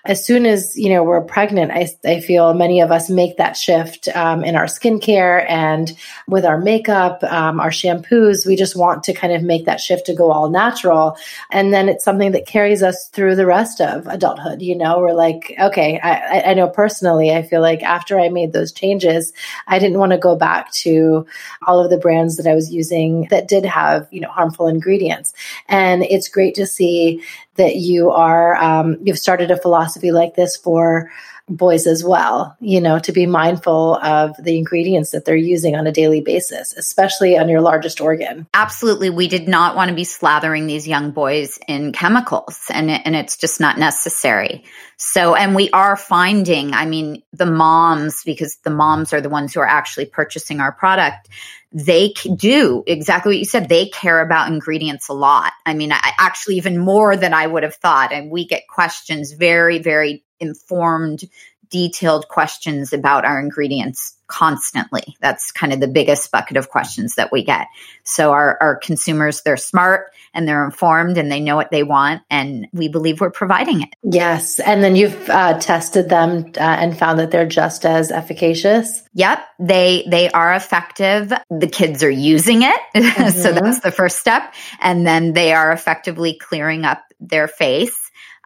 As 0.05 0.23
soon 0.23 0.45
as 0.45 0.77
you 0.77 0.89
know 0.89 1.03
we're 1.03 1.21
pregnant, 1.21 1.71
I, 1.71 1.89
I 2.05 2.19
feel 2.19 2.53
many 2.53 2.81
of 2.81 2.91
us 2.91 3.09
make 3.09 3.37
that 3.37 3.57
shift 3.57 4.07
um, 4.09 4.43
in 4.43 4.55
our 4.55 4.65
skincare 4.65 5.43
and 5.49 5.91
with 6.27 6.45
our 6.45 6.59
makeup, 6.59 7.23
um, 7.23 7.59
our 7.59 7.71
shampoos. 7.71 8.45
We 8.45 8.55
just 8.55 8.75
want 8.75 9.03
to 9.05 9.13
kind 9.13 9.33
of 9.33 9.41
make 9.41 9.65
that 9.65 9.81
shift 9.81 10.05
to 10.05 10.13
go 10.13 10.31
all 10.31 10.51
natural, 10.51 11.17
and 11.49 11.73
then 11.73 11.89
it's 11.89 12.05
something 12.05 12.33
that 12.33 12.45
carries 12.45 12.83
us 12.83 13.07
through 13.07 13.37
the 13.37 13.47
rest 13.47 13.81
of 13.81 14.05
adulthood. 14.05 14.61
You 14.61 14.77
know, 14.77 14.99
we're 14.99 15.13
like, 15.13 15.55
okay, 15.59 15.99
I, 15.99 16.51
I 16.51 16.53
know 16.53 16.67
personally, 16.67 17.31
I 17.31 17.41
feel 17.41 17.61
like 17.61 17.81
after 17.81 18.19
I 18.19 18.29
made 18.29 18.53
those 18.53 18.71
changes, 18.71 19.33
I 19.65 19.79
didn't 19.79 19.97
want 19.97 20.11
to 20.11 20.19
go 20.19 20.35
back 20.35 20.71
to 20.73 21.25
all 21.67 21.79
of 21.79 21.89
the 21.89 21.97
brands 21.97 22.37
that 22.37 22.47
I 22.47 22.55
was 22.55 22.73
using 22.73 23.27
that 23.29 23.47
did 23.47 23.65
have, 23.65 24.07
you 24.11 24.21
know, 24.21 24.29
harmful 24.29 24.67
ingredients. 24.67 25.33
And 25.67 26.03
it's 26.03 26.29
great 26.29 26.55
to 26.55 26.65
see 26.65 27.21
that 27.55 27.75
you 27.77 28.11
are, 28.11 28.55
um, 28.55 28.97
you've 29.03 29.19
started 29.19 29.51
a 29.51 29.57
philosophy 29.57 30.11
like 30.11 30.35
this 30.35 30.57
for 30.57 31.11
boys 31.47 31.85
as 31.85 32.03
well, 32.03 32.57
you 32.59 32.81
know, 32.81 32.97
to 32.97 33.11
be 33.11 33.27
mindful 33.27 33.95
of 33.95 34.35
the 34.41 34.57
ingredients 34.57 35.11
that 35.11 35.25
they're 35.25 35.35
using 35.35 35.75
on 35.75 35.85
a 35.85 35.91
daily 35.91 36.21
basis, 36.21 36.73
especially 36.73 37.37
on 37.37 37.49
your 37.49 37.61
largest 37.61 38.01
organ. 38.01 38.47
Absolutely. 38.53 39.11
We 39.11 39.27
did 39.27 39.47
not 39.47 39.75
want 39.75 39.89
to 39.89 39.95
be 39.95 40.03
slathering 40.03 40.65
these 40.65 40.87
young 40.87 41.11
boys 41.11 41.59
in 41.67 41.91
chemicals 41.91 42.59
and, 42.73 42.89
and 42.89 43.15
it's 43.15 43.37
just 43.37 43.59
not 43.59 43.77
necessary. 43.77 44.63
So, 44.97 45.35
and 45.35 45.55
we 45.55 45.69
are 45.69 45.95
finding, 45.95 46.73
I 46.73 46.85
mean, 46.85 47.21
the 47.31 47.45
moms, 47.45 48.23
because 48.23 48.57
the 48.63 48.71
moms 48.71 49.13
are 49.13 49.21
the 49.21 49.29
ones 49.29 49.53
who 49.53 49.59
are 49.59 49.67
actually 49.67 50.05
purchasing 50.05 50.59
our 50.59 50.71
product, 50.71 51.29
they 51.71 52.13
do 52.37 52.83
exactly 52.87 53.31
what 53.31 53.39
you 53.39 53.45
said. 53.45 53.67
They 53.67 53.89
care 53.89 54.21
about 54.21 54.47
ingredients 54.47 55.09
a 55.09 55.13
lot. 55.13 55.51
I 55.65 55.73
mean, 55.73 55.91
I, 55.91 55.99
actually, 56.17 56.55
even 56.55 56.79
more 56.79 57.17
than 57.17 57.33
I 57.33 57.45
would 57.45 57.63
have 57.63 57.75
thought. 57.75 58.13
And 58.13 58.31
we 58.31 58.47
get 58.47 58.67
questions, 58.69 59.33
very, 59.33 59.79
very 59.79 60.23
informed, 60.39 61.23
detailed 61.69 62.27
questions 62.27 62.93
about 62.93 63.25
our 63.25 63.39
ingredients 63.39 64.15
constantly. 64.27 65.15
That's 65.21 65.51
kind 65.51 65.71
of 65.71 65.79
the 65.79 65.87
biggest 65.87 66.31
bucket 66.31 66.57
of 66.57 66.69
questions 66.69 67.15
that 67.15 67.31
we 67.31 67.43
get. 67.43 67.67
So 68.03 68.31
our, 68.31 68.57
our 68.59 68.75
consumers, 68.75 69.41
they're 69.41 69.57
smart 69.57 70.11
and 70.33 70.47
they're 70.47 70.65
informed 70.65 71.17
and 71.17 71.31
they 71.31 71.39
know 71.39 71.55
what 71.55 71.71
they 71.71 71.83
want. 71.83 72.23
And 72.29 72.67
we 72.73 72.87
believe 72.87 73.21
we're 73.21 73.29
providing 73.29 73.81
it. 73.81 73.89
Yes. 74.03 74.59
And 74.59 74.83
then 74.83 74.95
you've 74.95 75.29
uh, 75.29 75.59
tested 75.59 76.09
them 76.09 76.51
uh, 76.57 76.59
and 76.59 76.97
found 76.97 77.19
that 77.19 77.31
they're 77.31 77.47
just 77.47 77.85
as 77.85 78.11
efficacious. 78.11 79.03
Yep. 79.13 79.39
They, 79.59 80.05
they 80.09 80.29
are 80.31 80.53
effective. 80.53 81.31
The 81.49 81.67
kids 81.67 82.03
are 82.03 82.09
using 82.09 82.63
it. 82.63 82.75
Mm-hmm. 83.05 83.29
so 83.39 83.51
that's 83.51 83.81
the 83.81 83.91
first 83.91 84.17
step. 84.17 84.53
And 84.79 85.05
then 85.05 85.33
they 85.33 85.53
are 85.53 85.71
effectively 85.71 86.37
clearing 86.37 86.85
up 86.85 87.03
their 87.19 87.47
face 87.47 88.04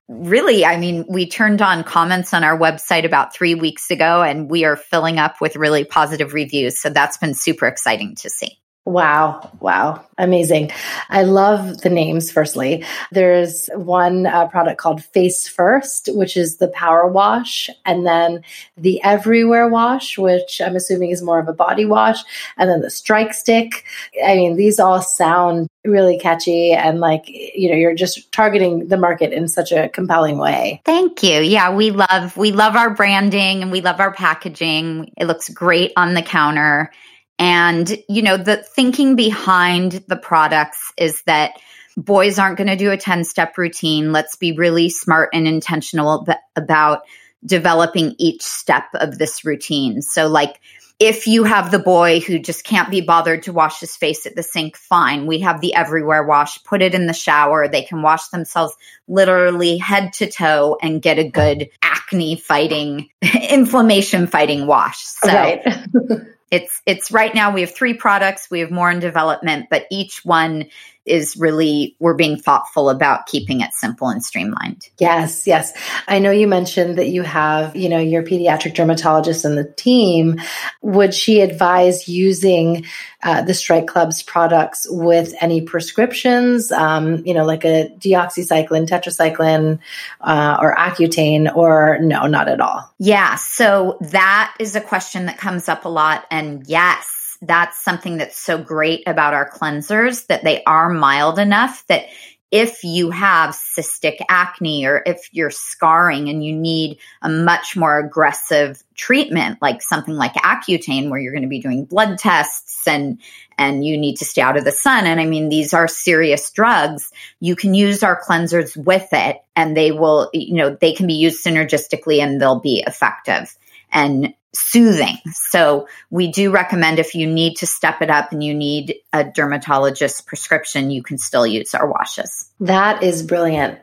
really, 0.10 0.66
I 0.66 0.78
mean, 0.78 1.06
we 1.08 1.30
turned 1.30 1.62
on 1.62 1.84
comments 1.84 2.34
on 2.34 2.44
our 2.44 2.58
website 2.58 3.06
about 3.06 3.34
three 3.34 3.56
weeks 3.56 3.92
ago 3.92 4.24
and 4.24 4.50
we 4.50 4.66
are 4.66 4.76
filling 4.76 5.20
up 5.20 5.40
with 5.40 5.56
really 5.56 5.86
positive 5.86 6.34
reviews. 6.34 6.82
So 6.82 6.90
that's 6.90 7.18
been 7.18 7.36
super 7.36 7.68
exciting 7.68 8.16
to 8.16 8.30
see. 8.30 8.59
Wow. 8.90 9.52
Wow. 9.60 10.04
Amazing. 10.18 10.72
I 11.10 11.22
love 11.22 11.82
the 11.82 11.92
names, 11.92 12.32
firstly. 12.32 12.84
There's 13.12 13.70
one 13.76 14.26
uh, 14.26 14.48
product 14.48 14.80
called 14.80 15.04
Face 15.04 15.48
First, 15.48 16.10
which 16.12 16.36
is 16.36 16.58
the 16.58 16.70
power 16.70 17.08
wash, 17.08 17.70
and 17.86 18.04
then 18.04 18.42
the 18.78 19.00
Everywhere 19.04 19.70
wash, 19.70 20.18
which 20.18 20.60
I'm 20.60 20.76
assuming 20.76 21.12
is 21.12 21.22
more 21.22 21.38
of 21.38 21.48
a 21.48 21.54
body 21.54 21.86
wash, 21.86 22.24
and 22.58 22.68
then 22.68 22.82
the 22.82 22.90
Strike 22.90 23.36
Stick. 23.36 23.86
I 24.26 24.36
mean, 24.36 24.56
these 24.56 24.80
all 24.80 25.04
sound 25.04 25.68
really 25.86 26.18
catchy 26.18 26.72
and 26.72 27.00
like, 27.00 27.26
you 27.28 27.70
know, 27.70 27.76
you're 27.76 27.94
just 27.94 28.32
targeting 28.32 28.88
the 28.88 28.98
market 28.98 29.34
in 29.34 29.48
such 29.48 29.72
a 29.72 29.90
compelling 29.90 30.40
way. 30.40 30.82
Thank 30.84 31.22
you. 31.22 31.42
Yeah, 31.42 31.76
we 31.76 31.92
love 31.92 32.36
we 32.36 32.52
love 32.52 32.76
our 32.76 32.90
branding 32.90 33.62
and 33.62 33.72
we 33.72 33.82
love 33.82 34.00
our 34.00 34.14
packaging. 34.14 35.14
It 35.16 35.26
looks 35.26 35.48
great 35.48 35.94
on 35.96 36.16
the 36.16 36.24
counter 36.24 36.92
and, 37.40 37.90
you 38.10 38.22
know, 38.22 38.36
the 38.36 38.58
thinking 38.58 39.16
behind 39.16 40.04
the 40.08 40.18
products 40.18 40.92
is 40.98 41.22
that 41.24 41.54
boys 41.96 42.38
aren't 42.38 42.58
going 42.58 42.68
to 42.68 42.76
do 42.76 42.92
a 42.92 42.98
10 42.98 43.24
step 43.24 43.58
routine. 43.58 44.12
Let's 44.12 44.36
be 44.36 44.52
really 44.52 44.90
smart 44.90 45.30
and 45.34 45.48
intentional 45.48 46.28
about 46.58 47.04
developing 47.46 48.16
each 48.18 48.42
step 48.42 48.88
of 48.94 49.18
this 49.18 49.46
routine. 49.46 50.02
So, 50.02 50.28
like, 50.28 50.60
if 51.00 51.28
you 51.28 51.46
have 51.46 51.72
the 51.72 51.80
boy 51.80 52.20
who 52.20 52.40
just 52.40 52.66
can't 52.66 52.92
be 52.92 53.00
bothered 53.00 53.44
to 53.44 53.54
wash 53.54 53.80
his 53.80 53.96
face 53.96 54.26
at 54.26 54.36
the 54.36 54.44
sink, 54.44 54.76
fine. 54.76 55.26
We 55.26 55.40
have 55.40 55.62
the 55.62 55.74
everywhere 55.74 56.26
wash. 56.26 56.62
Put 56.66 56.82
it 56.82 56.94
in 56.94 57.06
the 57.06 57.14
shower. 57.14 57.70
They 57.70 57.84
can 57.84 58.02
wash 58.02 58.28
themselves 58.28 58.76
literally 59.08 59.78
head 59.78 60.12
to 60.14 60.30
toe 60.30 60.78
and 60.82 61.02
get 61.02 61.18
a 61.18 61.30
good 61.30 61.70
acne 61.82 62.36
fighting, 62.36 63.10
inflammation 63.50 64.28
fighting 64.28 64.68
wash. 64.68 65.02
So 65.06 65.30
right. 65.30 65.66
it's 66.52 66.82
it's 66.86 67.12
right 67.12 67.34
now 67.34 67.54
we 67.54 67.62
have 67.62 67.74
three 67.74 67.94
products. 67.94 68.50
We 68.50 68.60
have 68.60 68.72
more 68.72 68.92
in 68.92 69.00
development 69.00 69.68
but 69.70 69.86
each 69.92 70.22
one 70.24 70.66
is 71.06 71.36
really 71.38 71.96
we're 72.00 72.14
being 72.14 72.38
thoughtful 72.38 72.90
about 72.90 73.26
keeping 73.26 73.62
it 73.62 73.74
simple 73.74 74.10
and 74.10 74.24
streamlined. 74.24 74.88
Yes 75.00 75.48
yes. 75.48 75.74
I 76.08 76.20
know 76.20 76.32
you 76.32 76.48
mentioned 76.48 76.98
that 76.98 77.10
you 77.10 77.24
have 77.24 77.76
you 77.76 77.90
know 77.90 78.00
your 78.00 78.24
pediatric 78.24 78.76
dermatologist 78.76 79.46
and 79.46 79.58
the 79.58 79.64
team. 79.64 80.40
Would 80.82 81.14
she 81.14 81.42
advise 81.42 82.08
using 82.08 82.86
uh, 83.24 83.42
the 83.42 83.54
strike 83.54 83.88
club's 83.88 84.24
products 84.24 84.88
with 84.90 85.34
any 85.42 85.62
prescriptions? 85.62 86.72
Um, 86.72 87.26
you 87.26 87.34
know 87.34 87.46
like 87.46 87.66
a 87.66 87.90
deoxycycline 87.98 88.88
tetracycline 88.88 89.80
uh, 90.22 90.58
or 90.62 90.76
accutane 90.76 91.54
or 91.56 91.98
no 92.02 92.28
not 92.28 92.48
at 92.48 92.62
all? 92.62 92.94
Yeah 92.98 93.36
so 93.36 93.98
that 94.02 94.56
is 94.60 94.76
a 94.76 94.82
question 94.82 95.26
that 95.26 95.38
comes 95.38 95.70
up 95.70 95.86
a 95.86 95.90
lot 95.90 96.26
and 96.30 96.68
yes 96.68 97.19
that's 97.42 97.84
something 97.84 98.18
that's 98.18 98.38
so 98.38 98.58
great 98.58 99.04
about 99.08 99.34
our 99.34 99.50
cleansers 99.50 100.28
that 100.28 100.44
they 100.44 100.64
are 100.66 100.90
mild 100.90 101.40
enough 101.40 101.86
that 101.88 102.08
if 102.52 102.84
you 102.84 103.12
have 103.12 103.52
cystic 103.52 104.18
acne 104.28 104.86
or 104.86 105.04
if 105.06 105.30
you're 105.32 105.52
scarring 105.52 106.30
and 106.30 106.44
you 106.44 106.56
need 106.56 106.98
a 107.22 107.30
much 107.30 107.78
more 107.78 108.00
aggressive 108.00 108.84
treatment 108.96 109.60
like 109.62 109.82
something 109.82 110.16
like 110.16 110.34
accutane 110.34 111.10
where 111.10 111.20
you're 111.20 111.32
going 111.32 111.44
to 111.44 111.50
be 111.50 111.62
doing 111.62 111.86
blood 111.86 112.18
tests 112.18 112.88
and 112.88 113.20
and 113.58 113.86
you 113.86 113.98
need 113.98 114.16
to 114.16 114.26
stay 114.26 114.42
out 114.42 114.58
of 114.58 114.66
the 114.66 114.72
sun 114.72 115.06
and 115.06 115.20
i 115.20 115.26
mean 115.26 115.50
these 115.50 115.74
are 115.74 115.88
serious 115.88 116.50
drugs 116.50 117.12
you 117.40 117.56
can 117.56 117.74
use 117.74 118.02
our 118.04 118.20
cleansers 118.20 118.76
with 118.76 119.08
it 119.12 119.38
and 119.56 119.78
they 119.78 119.92
will 119.92 120.30
you 120.34 120.56
know 120.56 120.76
they 120.82 120.94
can 120.94 121.06
be 121.06 121.14
used 121.14 121.46
synergistically 121.46 122.20
and 122.20 122.42
they'll 122.42 122.60
be 122.60 122.84
effective 122.86 123.56
and 123.92 124.34
soothing. 124.54 125.18
So 125.34 125.88
we 126.10 126.32
do 126.32 126.52
recommend 126.52 127.00
if 127.00 127.14
you 127.16 127.28
need 127.28 127.58
to 127.58 127.68
step 127.68 128.02
it 128.02 128.10
up 128.10 128.32
and 128.32 128.44
you 128.44 128.54
need 128.54 128.96
a 129.14 129.24
dermatologist 129.24 130.26
prescription, 130.26 130.90
you 130.92 131.04
can 131.04 131.18
still 131.18 131.46
use 131.46 131.76
our 131.76 131.88
washes. 131.88 132.50
That 132.60 133.04
is 133.04 133.24
brilliant. 133.24 133.80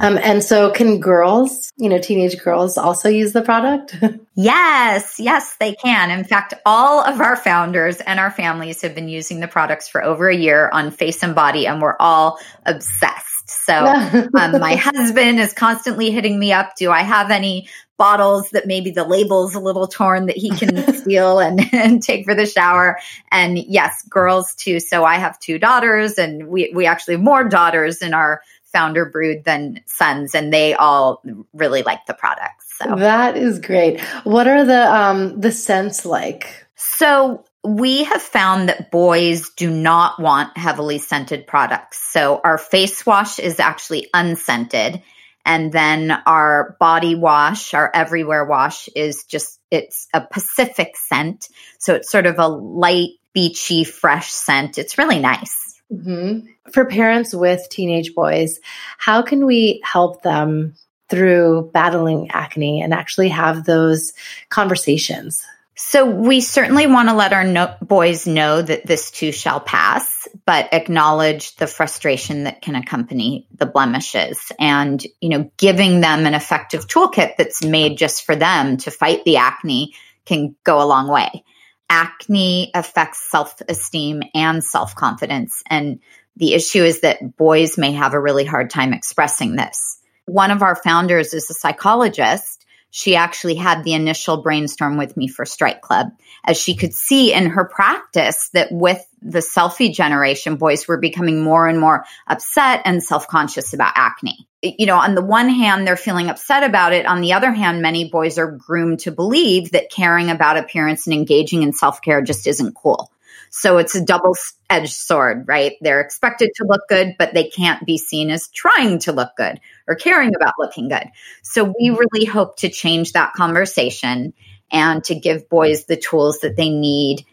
Um, 0.00 0.18
and 0.18 0.42
so 0.42 0.70
can 0.70 0.98
girls, 0.98 1.70
you 1.76 1.88
know, 1.88 1.98
teenage 1.98 2.38
girls 2.42 2.78
also 2.78 3.08
use 3.08 3.32
the 3.32 3.42
product? 3.42 3.96
yes, 4.34 5.20
yes, 5.20 5.56
they 5.60 5.74
can. 5.74 6.10
In 6.10 6.24
fact, 6.24 6.54
all 6.64 7.00
of 7.00 7.20
our 7.20 7.36
founders 7.36 8.00
and 8.00 8.18
our 8.18 8.30
families 8.30 8.82
have 8.82 8.94
been 8.94 9.08
using 9.08 9.40
the 9.40 9.48
products 9.48 9.88
for 9.88 10.02
over 10.02 10.28
a 10.28 10.36
year 10.36 10.70
on 10.72 10.90
face 10.90 11.22
and 11.22 11.34
body, 11.34 11.66
and 11.66 11.82
we're 11.82 11.96
all 12.00 12.38
obsessed. 12.64 13.27
So 13.50 13.74
um, 13.74 14.60
my 14.60 14.74
husband 14.80 15.40
is 15.40 15.52
constantly 15.52 16.10
hitting 16.10 16.38
me 16.38 16.52
up. 16.52 16.76
Do 16.76 16.90
I 16.90 17.02
have 17.02 17.30
any 17.30 17.68
bottles 17.98 18.48
that 18.50 18.66
maybe 18.66 18.92
the 18.92 19.04
label's 19.04 19.54
a 19.54 19.60
little 19.60 19.88
torn 19.88 20.26
that 20.26 20.36
he 20.36 20.50
can 20.50 20.94
steal 21.00 21.40
and, 21.40 21.60
and 21.74 22.02
take 22.02 22.24
for 22.24 22.34
the 22.34 22.46
shower. 22.46 22.98
And 23.30 23.58
yes, 23.58 24.02
girls 24.08 24.54
too. 24.54 24.80
So 24.80 25.04
I 25.04 25.16
have 25.16 25.38
two 25.40 25.58
daughters 25.58 26.16
and 26.16 26.48
we, 26.48 26.72
we 26.74 26.86
actually 26.86 27.14
have 27.14 27.22
more 27.22 27.48
daughters 27.48 28.00
in 28.00 28.14
our 28.14 28.40
founder 28.72 29.06
brood 29.06 29.44
than 29.44 29.80
sons 29.86 30.34
and 30.34 30.52
they 30.52 30.74
all 30.74 31.22
really 31.52 31.82
like 31.82 32.06
the 32.06 32.14
products. 32.14 32.76
So 32.78 32.94
that 32.96 33.36
is 33.36 33.58
great. 33.58 34.00
What 34.22 34.46
are 34.46 34.64
the 34.64 34.94
um 34.94 35.40
the 35.40 35.50
scents 35.50 36.04
like? 36.06 36.66
So 36.76 37.44
we 37.64 38.04
have 38.04 38.22
found 38.22 38.68
that 38.68 38.90
boys 38.90 39.50
do 39.50 39.70
not 39.70 40.20
want 40.20 40.56
heavily 40.56 40.98
scented 40.98 41.46
products. 41.46 41.98
So 42.12 42.40
our 42.42 42.58
face 42.58 43.04
wash 43.04 43.38
is 43.38 43.60
actually 43.60 44.08
unscented 44.14 45.02
and 45.44 45.72
then 45.72 46.10
our 46.26 46.76
body 46.78 47.14
wash, 47.14 47.72
our 47.72 47.90
everywhere 47.92 48.44
wash 48.44 48.88
is 48.94 49.24
just, 49.24 49.58
it's 49.70 50.06
a 50.12 50.20
Pacific 50.20 50.94
scent. 50.94 51.48
So 51.78 51.94
it's 51.94 52.10
sort 52.10 52.26
of 52.26 52.38
a 52.38 52.48
light, 52.48 53.10
beachy, 53.32 53.84
fresh 53.84 54.30
scent. 54.30 54.76
It's 54.76 54.98
really 54.98 55.18
nice. 55.18 55.80
Mm-hmm. 55.90 56.46
For 56.70 56.84
parents 56.84 57.34
with 57.34 57.66
teenage 57.70 58.14
boys, 58.14 58.60
how 58.98 59.22
can 59.22 59.46
we 59.46 59.80
help 59.82 60.22
them 60.22 60.74
through 61.08 61.70
battling 61.72 62.30
acne 62.30 62.82
and 62.82 62.92
actually 62.92 63.30
have 63.30 63.64
those 63.64 64.12
conversations? 64.50 65.42
So 65.80 66.04
we 66.06 66.40
certainly 66.40 66.88
want 66.88 67.08
to 67.08 67.14
let 67.14 67.32
our 67.32 67.44
no- 67.44 67.76
boys 67.80 68.26
know 68.26 68.60
that 68.60 68.84
this 68.84 69.12
too 69.12 69.30
shall 69.30 69.60
pass, 69.60 70.26
but 70.44 70.74
acknowledge 70.74 71.54
the 71.54 71.68
frustration 71.68 72.44
that 72.44 72.60
can 72.60 72.74
accompany 72.74 73.46
the 73.54 73.64
blemishes 73.64 74.50
and, 74.58 75.00
you 75.20 75.28
know, 75.28 75.52
giving 75.56 76.00
them 76.00 76.26
an 76.26 76.34
effective 76.34 76.88
toolkit 76.88 77.36
that's 77.38 77.64
made 77.64 77.96
just 77.96 78.26
for 78.26 78.34
them 78.34 78.78
to 78.78 78.90
fight 78.90 79.24
the 79.24 79.36
acne 79.36 79.94
can 80.26 80.56
go 80.64 80.82
a 80.82 80.84
long 80.84 81.06
way. 81.06 81.44
Acne 81.88 82.72
affects 82.74 83.30
self-esteem 83.30 84.24
and 84.34 84.64
self-confidence. 84.64 85.62
And 85.70 86.00
the 86.36 86.54
issue 86.54 86.82
is 86.82 87.02
that 87.02 87.36
boys 87.36 87.78
may 87.78 87.92
have 87.92 88.14
a 88.14 88.20
really 88.20 88.44
hard 88.44 88.70
time 88.70 88.92
expressing 88.92 89.54
this. 89.54 90.00
One 90.26 90.50
of 90.50 90.62
our 90.62 90.74
founders 90.74 91.34
is 91.34 91.48
a 91.48 91.54
psychologist 91.54 92.66
she 92.90 93.16
actually 93.16 93.54
had 93.54 93.84
the 93.84 93.92
initial 93.92 94.42
brainstorm 94.42 94.96
with 94.96 95.16
me 95.16 95.28
for 95.28 95.44
Strike 95.44 95.82
Club, 95.82 96.08
as 96.44 96.56
she 96.56 96.74
could 96.74 96.94
see 96.94 97.32
in 97.32 97.50
her 97.50 97.64
practice 97.64 98.48
that 98.54 98.68
with 98.70 99.04
the 99.20 99.40
selfie 99.40 99.92
generation, 99.92 100.56
boys 100.56 100.88
were 100.88 100.96
becoming 100.96 101.42
more 101.42 101.68
and 101.68 101.78
more 101.78 102.04
upset 102.26 102.82
and 102.84 103.02
self 103.02 103.28
conscious 103.28 103.74
about 103.74 103.92
acne. 103.96 104.48
You 104.62 104.86
know, 104.86 104.96
on 104.96 105.14
the 105.14 105.24
one 105.24 105.48
hand, 105.48 105.86
they're 105.86 105.96
feeling 105.96 106.30
upset 106.30 106.64
about 106.64 106.92
it. 106.92 107.06
On 107.06 107.20
the 107.20 107.34
other 107.34 107.52
hand, 107.52 107.82
many 107.82 108.08
boys 108.08 108.38
are 108.38 108.50
groomed 108.50 109.00
to 109.00 109.12
believe 109.12 109.72
that 109.72 109.90
caring 109.90 110.30
about 110.30 110.56
appearance 110.56 111.06
and 111.06 111.14
engaging 111.14 111.62
in 111.62 111.72
self 111.72 112.00
care 112.00 112.22
just 112.22 112.46
isn't 112.46 112.74
cool. 112.74 113.12
So 113.50 113.78
it's 113.78 113.94
a 113.94 114.04
double 114.04 114.34
edged 114.70 114.92
sword, 114.92 115.44
right? 115.46 115.72
They're 115.80 116.00
expected 116.00 116.50
to 116.56 116.66
look 116.66 116.82
good, 116.88 117.14
but 117.18 117.34
they 117.34 117.48
can't 117.48 117.84
be 117.86 117.98
seen 117.98 118.30
as 118.30 118.48
trying 118.48 118.98
to 119.00 119.12
look 119.12 119.30
good 119.36 119.60
or 119.86 119.94
caring 119.94 120.34
about 120.34 120.54
looking 120.58 120.88
good. 120.88 121.06
So 121.42 121.64
we 121.64 121.90
really 121.90 122.26
hope 122.26 122.56
to 122.58 122.68
change 122.68 123.12
that 123.12 123.32
conversation 123.32 124.32
and 124.70 125.02
to 125.04 125.14
give 125.14 125.48
boys 125.48 125.84
the 125.84 125.96
tools 125.96 126.40
that 126.40 126.56
they 126.56 126.70
need 126.70 127.24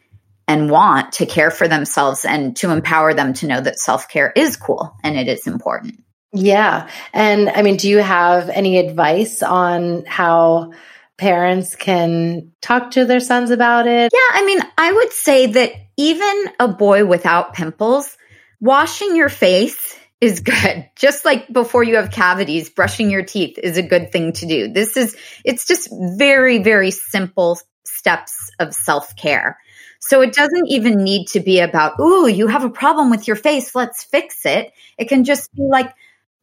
and 0.47 0.69
want 0.69 1.13
to 1.13 1.25
care 1.25 1.51
for 1.51 1.67
themselves 1.67 2.23
and 2.23 2.55
to 2.57 2.71
empower 2.71 3.13
them 3.13 3.33
to 3.33 3.47
know 3.47 3.59
that 3.59 3.79
self 3.79 4.09
care 4.09 4.31
is 4.35 4.55
cool 4.55 4.95
and 5.03 5.17
it 5.17 5.27
is 5.27 5.47
important. 5.47 6.03
Yeah. 6.33 6.89
And 7.13 7.49
I 7.49 7.61
mean, 7.61 7.77
do 7.77 7.89
you 7.89 7.99
have 7.99 8.49
any 8.49 8.77
advice 8.77 9.41
on 9.41 10.05
how 10.05 10.73
parents 11.17 11.75
can 11.75 12.51
talk 12.61 12.91
to 12.91 13.05
their 13.05 13.19
sons 13.19 13.51
about 13.51 13.87
it? 13.87 14.11
Yeah. 14.13 14.39
I 14.39 14.45
mean, 14.45 14.59
I 14.77 14.91
would 14.91 15.11
say 15.11 15.47
that 15.47 15.71
even 15.97 16.45
a 16.59 16.67
boy 16.67 17.05
without 17.05 17.53
pimples, 17.53 18.17
washing 18.59 19.15
your 19.15 19.29
face 19.29 19.97
is 20.21 20.41
good. 20.41 20.89
Just 20.95 21.25
like 21.25 21.51
before 21.51 21.83
you 21.83 21.95
have 21.95 22.11
cavities, 22.11 22.69
brushing 22.69 23.09
your 23.09 23.23
teeth 23.23 23.57
is 23.57 23.77
a 23.77 23.83
good 23.83 24.11
thing 24.11 24.33
to 24.33 24.45
do. 24.45 24.67
This 24.67 24.97
is, 24.97 25.15
it's 25.43 25.67
just 25.67 25.89
very, 25.91 26.59
very 26.59 26.91
simple 26.91 27.59
steps 27.85 28.51
of 28.59 28.73
self 28.73 29.15
care. 29.15 29.57
So 29.99 30.21
it 30.21 30.33
doesn't 30.33 30.67
even 30.67 31.03
need 31.03 31.27
to 31.29 31.39
be 31.39 31.59
about, 31.61 31.99
ooh, 31.99 32.27
you 32.27 32.47
have 32.47 32.63
a 32.63 32.69
problem 32.69 33.09
with 33.09 33.27
your 33.27 33.35
face, 33.35 33.73
let's 33.73 34.03
fix 34.03 34.45
it. 34.45 34.71
It 34.97 35.09
can 35.09 35.23
just 35.23 35.53
be 35.53 35.63
like, 35.63 35.91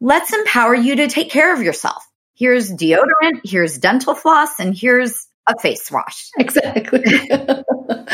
let's 0.01 0.33
empower 0.33 0.75
you 0.75 0.97
to 0.97 1.07
take 1.07 1.29
care 1.29 1.53
of 1.53 1.61
yourself. 1.61 2.05
Here's 2.35 2.71
deodorant, 2.71 3.41
here's 3.43 3.77
dental 3.77 4.15
floss, 4.15 4.59
and 4.59 4.75
here's 4.75 5.27
a 5.47 5.57
face 5.59 5.91
wash. 5.91 6.29
Exactly. 6.37 7.03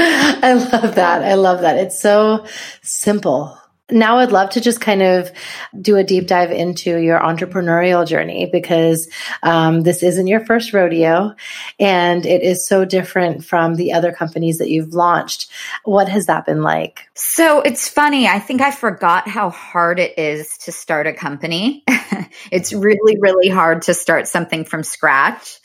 I 0.01 0.53
love 0.53 0.95
that. 0.95 1.23
I 1.23 1.35
love 1.35 1.61
that. 1.61 1.77
It's 1.77 1.99
so 2.01 2.45
simple. 2.81 3.57
Now 3.91 4.17
I'd 4.17 4.31
love 4.31 4.51
to 4.51 4.61
just 4.61 4.81
kind 4.81 5.01
of 5.01 5.31
do 5.79 5.97
a 5.97 6.03
deep 6.03 6.27
dive 6.27 6.51
into 6.51 6.97
your 6.97 7.19
entrepreneurial 7.19 8.07
journey 8.07 8.49
because 8.51 9.09
um, 9.43 9.81
this 9.81 10.03
isn't 10.03 10.27
your 10.27 10.45
first 10.45 10.73
rodeo 10.73 11.33
and 11.79 12.25
it 12.25 12.41
is 12.41 12.65
so 12.65 12.85
different 12.85 13.43
from 13.43 13.75
the 13.75 13.93
other 13.93 14.11
companies 14.11 14.57
that 14.59 14.69
you've 14.69 14.93
launched. 14.93 15.49
What 15.83 16.09
has 16.09 16.27
that 16.27 16.45
been 16.45 16.61
like? 16.61 17.09
So 17.15 17.61
it's 17.61 17.87
funny. 17.87 18.27
I 18.27 18.39
think 18.39 18.61
I 18.61 18.71
forgot 18.71 19.27
how 19.27 19.49
hard 19.49 19.99
it 19.99 20.17
is 20.17 20.57
to 20.59 20.71
start 20.71 21.07
a 21.07 21.13
company. 21.13 21.83
it's 22.51 22.73
really, 22.73 23.17
really 23.19 23.49
hard 23.49 23.83
to 23.83 23.93
start 23.93 24.27
something 24.27 24.65
from 24.65 24.83
scratch. 24.83 25.59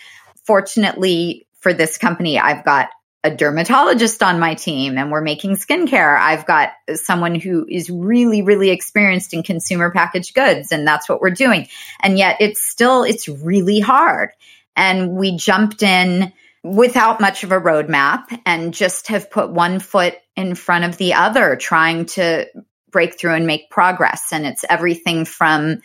Fortunately, 0.44 1.46
for 1.60 1.72
this 1.72 1.96
company, 1.96 2.38
I've 2.38 2.64
got 2.64 2.90
a 3.24 3.34
dermatologist 3.34 4.22
on 4.22 4.38
my 4.38 4.54
team 4.54 4.98
and 4.98 5.10
we're 5.10 5.22
making 5.22 5.56
skincare. 5.56 6.16
I've 6.16 6.44
got 6.44 6.72
someone 6.92 7.34
who 7.34 7.66
is 7.66 7.88
really, 7.88 8.42
really 8.42 8.68
experienced 8.68 9.32
in 9.32 9.42
consumer 9.42 9.90
packaged 9.90 10.34
goods 10.34 10.72
and 10.72 10.86
that's 10.86 11.08
what 11.08 11.22
we're 11.22 11.30
doing. 11.30 11.68
And 12.02 12.18
yet 12.18 12.36
it's 12.40 12.62
still, 12.62 13.02
it's 13.02 13.26
really 13.26 13.80
hard. 13.80 14.30
And 14.76 15.12
we 15.12 15.38
jumped 15.38 15.82
in 15.82 16.34
without 16.62 17.18
much 17.18 17.44
of 17.44 17.52
a 17.52 17.60
roadmap 17.60 18.24
and 18.44 18.74
just 18.74 19.08
have 19.08 19.30
put 19.30 19.50
one 19.50 19.78
foot 19.78 20.14
in 20.36 20.54
front 20.54 20.84
of 20.84 20.98
the 20.98 21.14
other, 21.14 21.56
trying 21.56 22.04
to 22.06 22.46
break 22.90 23.18
through 23.18 23.34
and 23.34 23.46
make 23.46 23.70
progress. 23.70 24.32
And 24.32 24.44
it's 24.44 24.66
everything 24.68 25.24
from 25.24 25.80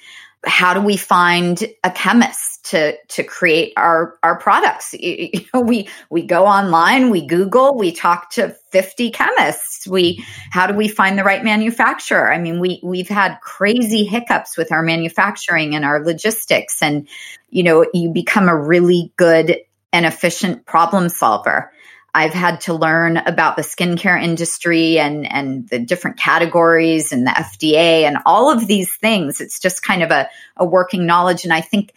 how 0.45 0.73
do 0.73 0.81
we 0.81 0.95
find 0.95 1.61
a 1.83 1.91
chemist 1.91 2.69
to 2.71 2.95
to 3.09 3.23
create 3.23 3.73
our 3.75 4.17
our 4.23 4.37
products? 4.37 4.95
You 4.99 5.45
know 5.53 5.61
we 5.61 5.89
we 6.09 6.23
go 6.23 6.45
online 6.45 7.09
we 7.09 7.25
google 7.25 7.77
we 7.77 7.91
talk 7.91 8.31
to 8.31 8.55
50 8.71 9.11
chemists. 9.11 9.87
We 9.87 10.23
how 10.51 10.67
do 10.67 10.73
we 10.73 10.87
find 10.87 11.17
the 11.17 11.23
right 11.23 11.43
manufacturer? 11.43 12.31
I 12.31 12.37
mean 12.39 12.59
we 12.59 12.79
we've 12.83 13.09
had 13.09 13.39
crazy 13.41 14.05
hiccups 14.05 14.57
with 14.57 14.71
our 14.71 14.81
manufacturing 14.81 15.75
and 15.75 15.83
our 15.83 16.03
logistics 16.03 16.81
and 16.81 17.07
you 17.49 17.63
know 17.63 17.85
you 17.93 18.11
become 18.11 18.47
a 18.47 18.55
really 18.55 19.11
good 19.17 19.57
and 19.91 20.05
efficient 20.05 20.65
problem 20.65 21.09
solver 21.09 21.71
I've 22.13 22.33
had 22.33 22.61
to 22.61 22.73
learn 22.73 23.17
about 23.17 23.55
the 23.55 23.61
skincare 23.61 24.21
industry 24.21 24.99
and, 24.99 25.31
and 25.31 25.67
the 25.69 25.79
different 25.79 26.17
categories 26.17 27.11
and 27.11 27.25
the 27.25 27.31
FDA 27.31 28.03
and 28.03 28.17
all 28.25 28.51
of 28.51 28.67
these 28.67 28.93
things. 28.95 29.41
It's 29.41 29.59
just 29.59 29.83
kind 29.83 30.03
of 30.03 30.11
a, 30.11 30.29
a 30.57 30.65
working 30.65 31.05
knowledge. 31.05 31.43
And 31.43 31.53
I 31.53 31.61
think 31.61 31.93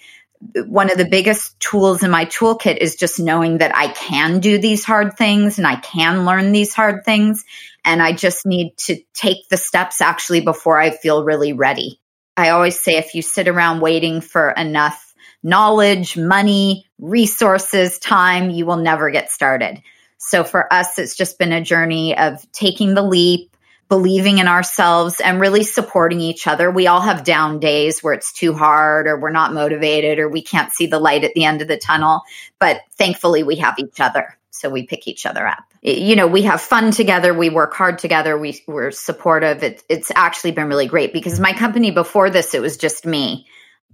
one 0.54 0.90
of 0.90 0.98
the 0.98 1.08
biggest 1.08 1.58
tools 1.60 2.02
in 2.02 2.10
my 2.10 2.24
toolkit 2.26 2.76
is 2.76 2.96
just 2.96 3.20
knowing 3.20 3.58
that 3.58 3.76
I 3.76 3.88
can 3.88 4.40
do 4.40 4.58
these 4.58 4.84
hard 4.84 5.16
things 5.16 5.58
and 5.58 5.66
I 5.66 5.76
can 5.76 6.24
learn 6.24 6.52
these 6.52 6.74
hard 6.74 7.04
things. 7.04 7.44
And 7.84 8.02
I 8.02 8.12
just 8.12 8.44
need 8.44 8.76
to 8.78 8.98
take 9.14 9.48
the 9.48 9.56
steps 9.56 10.00
actually 10.00 10.40
before 10.40 10.78
I 10.78 10.90
feel 10.90 11.24
really 11.24 11.52
ready. 11.52 12.00
I 12.36 12.50
always 12.50 12.78
say 12.78 12.96
if 12.96 13.14
you 13.14 13.22
sit 13.22 13.48
around 13.48 13.80
waiting 13.80 14.20
for 14.20 14.50
enough 14.50 15.14
knowledge, 15.42 16.16
money, 16.16 16.86
resources, 16.98 17.98
time, 17.98 18.50
you 18.50 18.66
will 18.66 18.76
never 18.76 19.10
get 19.10 19.30
started. 19.30 19.82
So 20.24 20.44
for 20.44 20.72
us, 20.72 21.00
it's 21.00 21.16
just 21.16 21.36
been 21.36 21.52
a 21.52 21.60
journey 21.60 22.16
of 22.16 22.50
taking 22.52 22.94
the 22.94 23.02
leap, 23.02 23.56
believing 23.88 24.38
in 24.38 24.46
ourselves 24.46 25.20
and 25.20 25.40
really 25.40 25.64
supporting 25.64 26.20
each 26.20 26.46
other. 26.46 26.70
We 26.70 26.86
all 26.86 27.00
have 27.00 27.24
down 27.24 27.58
days 27.58 28.02
where 28.02 28.14
it's 28.14 28.32
too 28.32 28.54
hard 28.54 29.08
or 29.08 29.18
we're 29.18 29.32
not 29.32 29.52
motivated 29.52 30.20
or 30.20 30.28
we 30.28 30.40
can't 30.40 30.72
see 30.72 30.86
the 30.86 31.00
light 31.00 31.24
at 31.24 31.34
the 31.34 31.44
end 31.44 31.60
of 31.60 31.66
the 31.66 31.76
tunnel. 31.76 32.22
But 32.60 32.82
thankfully 32.92 33.42
we 33.42 33.56
have 33.56 33.80
each 33.80 33.98
other. 33.98 34.38
So 34.50 34.70
we 34.70 34.86
pick 34.86 35.08
each 35.08 35.26
other 35.26 35.44
up. 35.44 35.64
You 35.82 36.14
know, 36.14 36.28
we 36.28 36.42
have 36.42 36.60
fun 36.60 36.92
together. 36.92 37.34
We 37.34 37.50
work 37.50 37.74
hard 37.74 37.98
together. 37.98 38.38
We, 38.38 38.62
we're 38.68 38.92
supportive. 38.92 39.64
It, 39.64 39.82
it's 39.88 40.12
actually 40.14 40.52
been 40.52 40.68
really 40.68 40.86
great 40.86 41.12
because 41.12 41.40
my 41.40 41.52
company 41.52 41.90
before 41.90 42.30
this, 42.30 42.54
it 42.54 42.62
was 42.62 42.76
just 42.76 43.04
me. 43.04 43.48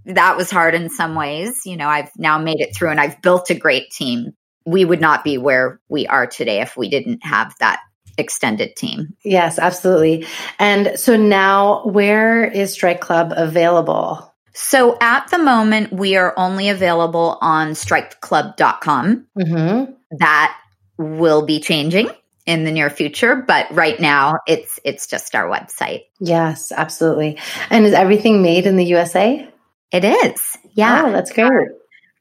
That 0.05 0.37
was 0.37 0.51
hard 0.51 0.75
in 0.75 0.91
some 0.91 1.14
ways. 1.14 1.62
You 1.64 1.79
know, 1.79 1.88
I've 1.88 2.11
now 2.19 2.38
made 2.38 2.61
it 2.61 2.77
through 2.77 2.91
and 2.91 3.01
I've 3.01 3.23
built 3.23 3.49
a 3.49 3.55
great 3.55 3.91
team 3.91 4.35
we 4.68 4.85
would 4.85 5.00
not 5.00 5.24
be 5.24 5.38
where 5.38 5.81
we 5.88 6.07
are 6.07 6.26
today 6.26 6.61
if 6.61 6.76
we 6.76 6.90
didn't 6.90 7.24
have 7.24 7.54
that 7.59 7.81
extended 8.18 8.76
team. 8.76 9.16
Yes, 9.24 9.59
absolutely. 9.59 10.26
And 10.59 10.98
so 10.98 11.16
now, 11.16 11.85
where 11.87 12.44
is 12.44 12.74
Strike 12.74 13.00
Club 13.00 13.33
available? 13.35 14.35
So 14.52 14.98
at 15.00 15.28
the 15.31 15.38
moment, 15.38 15.92
we 15.92 16.16
are 16.16 16.35
only 16.37 16.68
available 16.68 17.38
on 17.40 17.70
strikeclub.com. 17.70 19.26
Mm-hmm. 19.38 19.92
That 20.18 20.61
will 20.98 21.46
be 21.46 21.61
changing 21.61 22.11
in 22.44 22.64
the 22.64 22.72
near 22.72 22.90
future, 22.90 23.37
but 23.37 23.70
right 23.70 23.98
now 24.00 24.38
it's 24.46 24.81
it's 24.85 25.07
just 25.07 25.35
our 25.35 25.48
website. 25.48 26.02
Yes, 26.18 26.72
absolutely. 26.72 27.38
And 27.70 27.87
is 27.87 27.92
everything 27.92 28.42
made 28.42 28.66
in 28.66 28.76
the 28.76 28.87
USA? 28.87 29.48
It 29.92 30.04
is. 30.04 30.57
Yeah. 30.74 31.04
Oh, 31.07 31.12
that's 31.12 31.33
great 31.33 31.68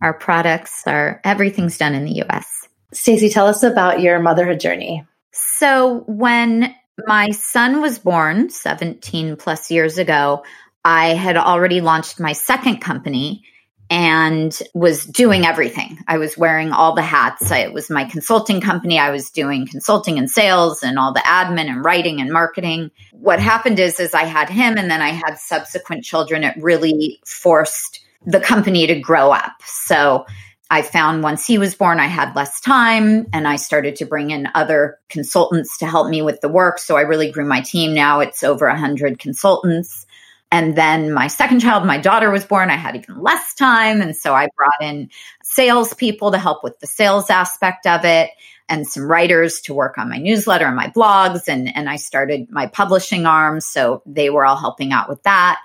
our 0.01 0.13
products, 0.13 0.83
our 0.85 1.21
everything's 1.23 1.77
done 1.77 1.95
in 1.95 2.05
the 2.05 2.23
US. 2.23 2.67
Stacy, 2.93 3.29
tell 3.29 3.47
us 3.47 3.63
about 3.63 4.01
your 4.01 4.19
motherhood 4.19 4.59
journey. 4.59 5.05
So 5.31 6.03
when 6.07 6.73
my 7.05 7.31
son 7.31 7.81
was 7.81 7.99
born 7.99 8.49
17 8.49 9.35
plus 9.35 9.69
years 9.69 9.97
ago, 9.97 10.43
I 10.83 11.09
had 11.09 11.37
already 11.37 11.81
launched 11.81 12.19
my 12.19 12.33
second 12.33 12.79
company 12.79 13.43
and 13.89 14.57
was 14.73 15.05
doing 15.05 15.45
everything. 15.45 15.97
I 16.07 16.17
was 16.17 16.37
wearing 16.37 16.71
all 16.71 16.93
the 16.93 17.01
hats. 17.01 17.51
I, 17.51 17.59
it 17.59 17.73
was 17.73 17.89
my 17.89 18.03
consulting 18.05 18.59
company. 18.59 18.99
I 18.99 19.11
was 19.11 19.29
doing 19.29 19.67
consulting 19.67 20.17
and 20.17 20.29
sales 20.29 20.83
and 20.83 20.99
all 20.99 21.13
the 21.13 21.21
admin 21.21 21.69
and 21.69 21.83
writing 21.83 22.19
and 22.19 22.31
marketing. 22.31 22.91
What 23.13 23.39
happened 23.39 23.79
is, 23.79 23.99
is 23.99 24.13
I 24.13 24.23
had 24.23 24.49
him 24.49 24.77
and 24.77 24.91
then 24.91 25.01
I 25.01 25.09
had 25.09 25.37
subsequent 25.37 26.03
children. 26.03 26.43
It 26.43 26.55
really 26.57 27.19
forced 27.25 28.01
the 28.25 28.39
company 28.39 28.87
to 28.87 28.99
grow 28.99 29.31
up. 29.31 29.53
So 29.63 30.25
I 30.69 30.81
found 30.81 31.23
once 31.23 31.45
he 31.45 31.57
was 31.57 31.75
born, 31.75 31.99
I 31.99 32.07
had 32.07 32.35
less 32.35 32.59
time 32.59 33.27
and 33.31 33.47
I 33.47 33.55
started 33.55 33.95
to 33.97 34.05
bring 34.05 34.31
in 34.31 34.49
other 34.53 34.99
consultants 35.07 35.77
to 35.77 35.87
help 35.87 36.09
me 36.09 36.21
with 36.21 36.41
the 36.41 36.49
work. 36.49 36.79
So 36.79 36.97
I 36.97 37.01
really 37.01 37.31
grew 37.31 37.45
my 37.45 37.61
team. 37.61 37.93
Now 37.93 38.19
it's 38.19 38.43
over 38.43 38.67
100 38.67 39.17
consultants. 39.17 40.05
And 40.51 40.77
then 40.77 41.13
my 41.13 41.27
second 41.27 41.59
child, 41.61 41.85
my 41.85 41.97
daughter 41.97 42.31
was 42.31 42.45
born. 42.45 42.69
I 42.69 42.75
had 42.75 42.95
even 42.95 43.21
less 43.21 43.53
time. 43.53 44.01
And 44.01 44.15
so 44.15 44.33
I 44.33 44.49
brought 44.57 44.81
in 44.81 45.09
salespeople 45.43 46.31
to 46.31 46.37
help 46.37 46.63
with 46.63 46.79
the 46.79 46.87
sales 46.87 47.29
aspect 47.29 47.85
of 47.85 48.03
it 48.03 48.29
and 48.69 48.87
some 48.87 49.09
writers 49.09 49.61
to 49.61 49.73
work 49.73 49.97
on 49.97 50.09
my 50.09 50.17
newsletter 50.17 50.65
and 50.65 50.75
my 50.75 50.87
blogs. 50.89 51.47
And, 51.47 51.73
and 51.75 51.89
I 51.89 51.95
started 51.95 52.51
my 52.51 52.67
publishing 52.67 53.25
arm. 53.25 53.61
So 53.61 54.01
they 54.05 54.29
were 54.29 54.45
all 54.45 54.57
helping 54.57 54.91
out 54.91 55.09
with 55.09 55.23
that. 55.23 55.59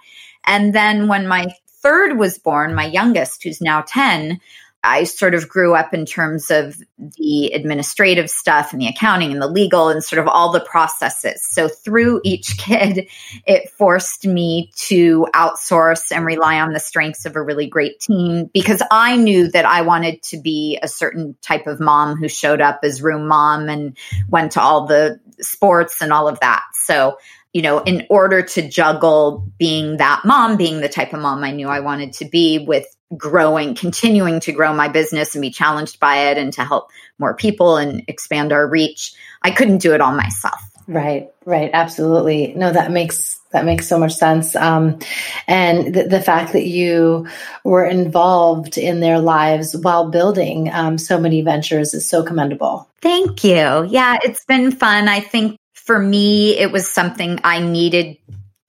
And 0.45 0.75
then 0.75 1.09
when 1.09 1.27
my 1.27 1.47
third 1.83 2.19
was 2.19 2.39
born, 2.39 2.75
my 2.75 2.87
youngest, 2.87 3.43
who's 3.43 3.61
now 3.61 3.83
10, 3.87 4.41
I 4.85 5.05
sort 5.05 5.35
of 5.35 5.49
grew 5.49 5.77
up 5.77 5.95
in 5.95 6.07
terms 6.07 6.51
of 6.51 6.77
the 6.99 7.53
administrative 7.53 8.29
stuff 8.29 8.73
and 8.73 8.83
the 8.83 8.89
accounting 8.89 9.31
and 9.31 9.41
the 9.41 9.47
legal 9.47 9.89
and 9.89 10.03
sort 10.03 10.19
of 10.19 10.27
all 10.27 10.51
the 10.51 10.61
processes. 10.61 11.47
So 11.49 11.69
through 11.69 12.21
each 12.25 12.59
kid, 12.59 13.09
it 13.47 13.71
forced 13.71 14.27
me 14.27 14.73
to 14.89 15.29
outsource 15.35 16.11
and 16.11 16.27
rely 16.27 16.61
on 16.61 16.73
the 16.73 16.81
strengths 16.81 17.27
of 17.27 17.37
a 17.37 17.43
really 17.43 17.69
great 17.69 18.01
team 18.01 18.51
because 18.53 18.83
I 18.91 19.17
knew 19.17 19.49
that 19.53 19.65
I 19.65 19.83
wanted 19.83 20.21
to 20.25 20.39
be 20.39 20.81
a 20.83 20.89
certain 20.89 21.37
type 21.43 21.69
of 21.69 21.79
mom 21.79 22.17
who 22.17 22.29
showed 22.29 22.61
up 22.61 22.81
as 22.83 23.03
room 23.03 23.29
mom 23.29 23.69
and 23.69 23.97
went 24.29 24.53
to 24.53 24.61
all 24.61 24.87
the 24.87 25.21
sports 25.41 26.01
and 26.01 26.13
all 26.13 26.27
of 26.27 26.41
that. 26.41 26.65
So 26.75 27.19
you 27.53 27.63
know, 27.63 27.81
in 27.81 28.07
order 28.09 28.43
to 28.43 28.69
juggle 28.69 29.47
being 29.59 29.99
that 29.99 30.23
mom, 30.25 30.57
being 30.57 30.81
the 30.81 30.89
type 30.89 31.13
of 31.13 31.21
mom 31.21 31.45
I 31.45 31.51
knew 31.51 31.69
I 31.69 31.81
wanted 31.81 32.15
to 32.15 32.25
be 32.25 32.59
with 32.59 32.87
growing, 33.17 33.75
continuing 33.75 34.41
to 34.41 34.53
grow 34.53 34.73
my 34.73 34.89
business 34.89 35.35
and 35.35 35.43
be 35.43 35.51
challenged 35.51 36.01
by 36.01 36.31
it 36.31 36.39
and 36.39 36.53
to 36.55 36.65
help 36.65 36.89
more 37.19 37.35
people 37.35 37.77
and 37.77 38.03
expand 38.09 38.53
our 38.53 38.67
reach. 38.67 39.13
I 39.43 39.51
couldn't 39.51 39.79
do 39.79 39.93
it 39.93 40.01
all 40.01 40.15
myself. 40.15 40.61
Right, 40.89 41.31
right, 41.45 41.71
absolutely. 41.73 42.55
No, 42.55 42.73
that 42.73 42.91
makes 42.91 43.39
that 43.53 43.65
makes 43.65 43.87
so 43.87 43.99
much 43.99 44.15
sense. 44.15 44.57
Um, 44.57 44.99
and 45.47 45.95
the, 45.95 46.05
the, 46.05 46.21
fact 46.21 46.55
that 46.55 46.67
you 46.67 47.29
were 47.65 47.85
involved 47.85 48.79
in 48.79 49.01
their 49.01 49.19
lives 49.19 49.77
while 49.77 50.09
building 50.09 50.73
um, 50.73 50.97
so 50.97 51.21
many 51.21 51.43
ventures 51.43 51.93
is 51.93 52.09
so 52.09 52.23
commendable. 52.23 52.89
Thank 53.03 53.45
you. 53.45 53.85
Yeah, 53.85 54.19
it's 54.23 54.45
been 54.47 54.73
fun. 54.73 55.07
I 55.07 55.21
think 55.21 55.59
for 55.85 55.99
me, 55.99 56.59
it 56.59 56.71
was 56.71 56.89
something 56.89 57.41
I 57.45 57.61
needed 57.61 58.19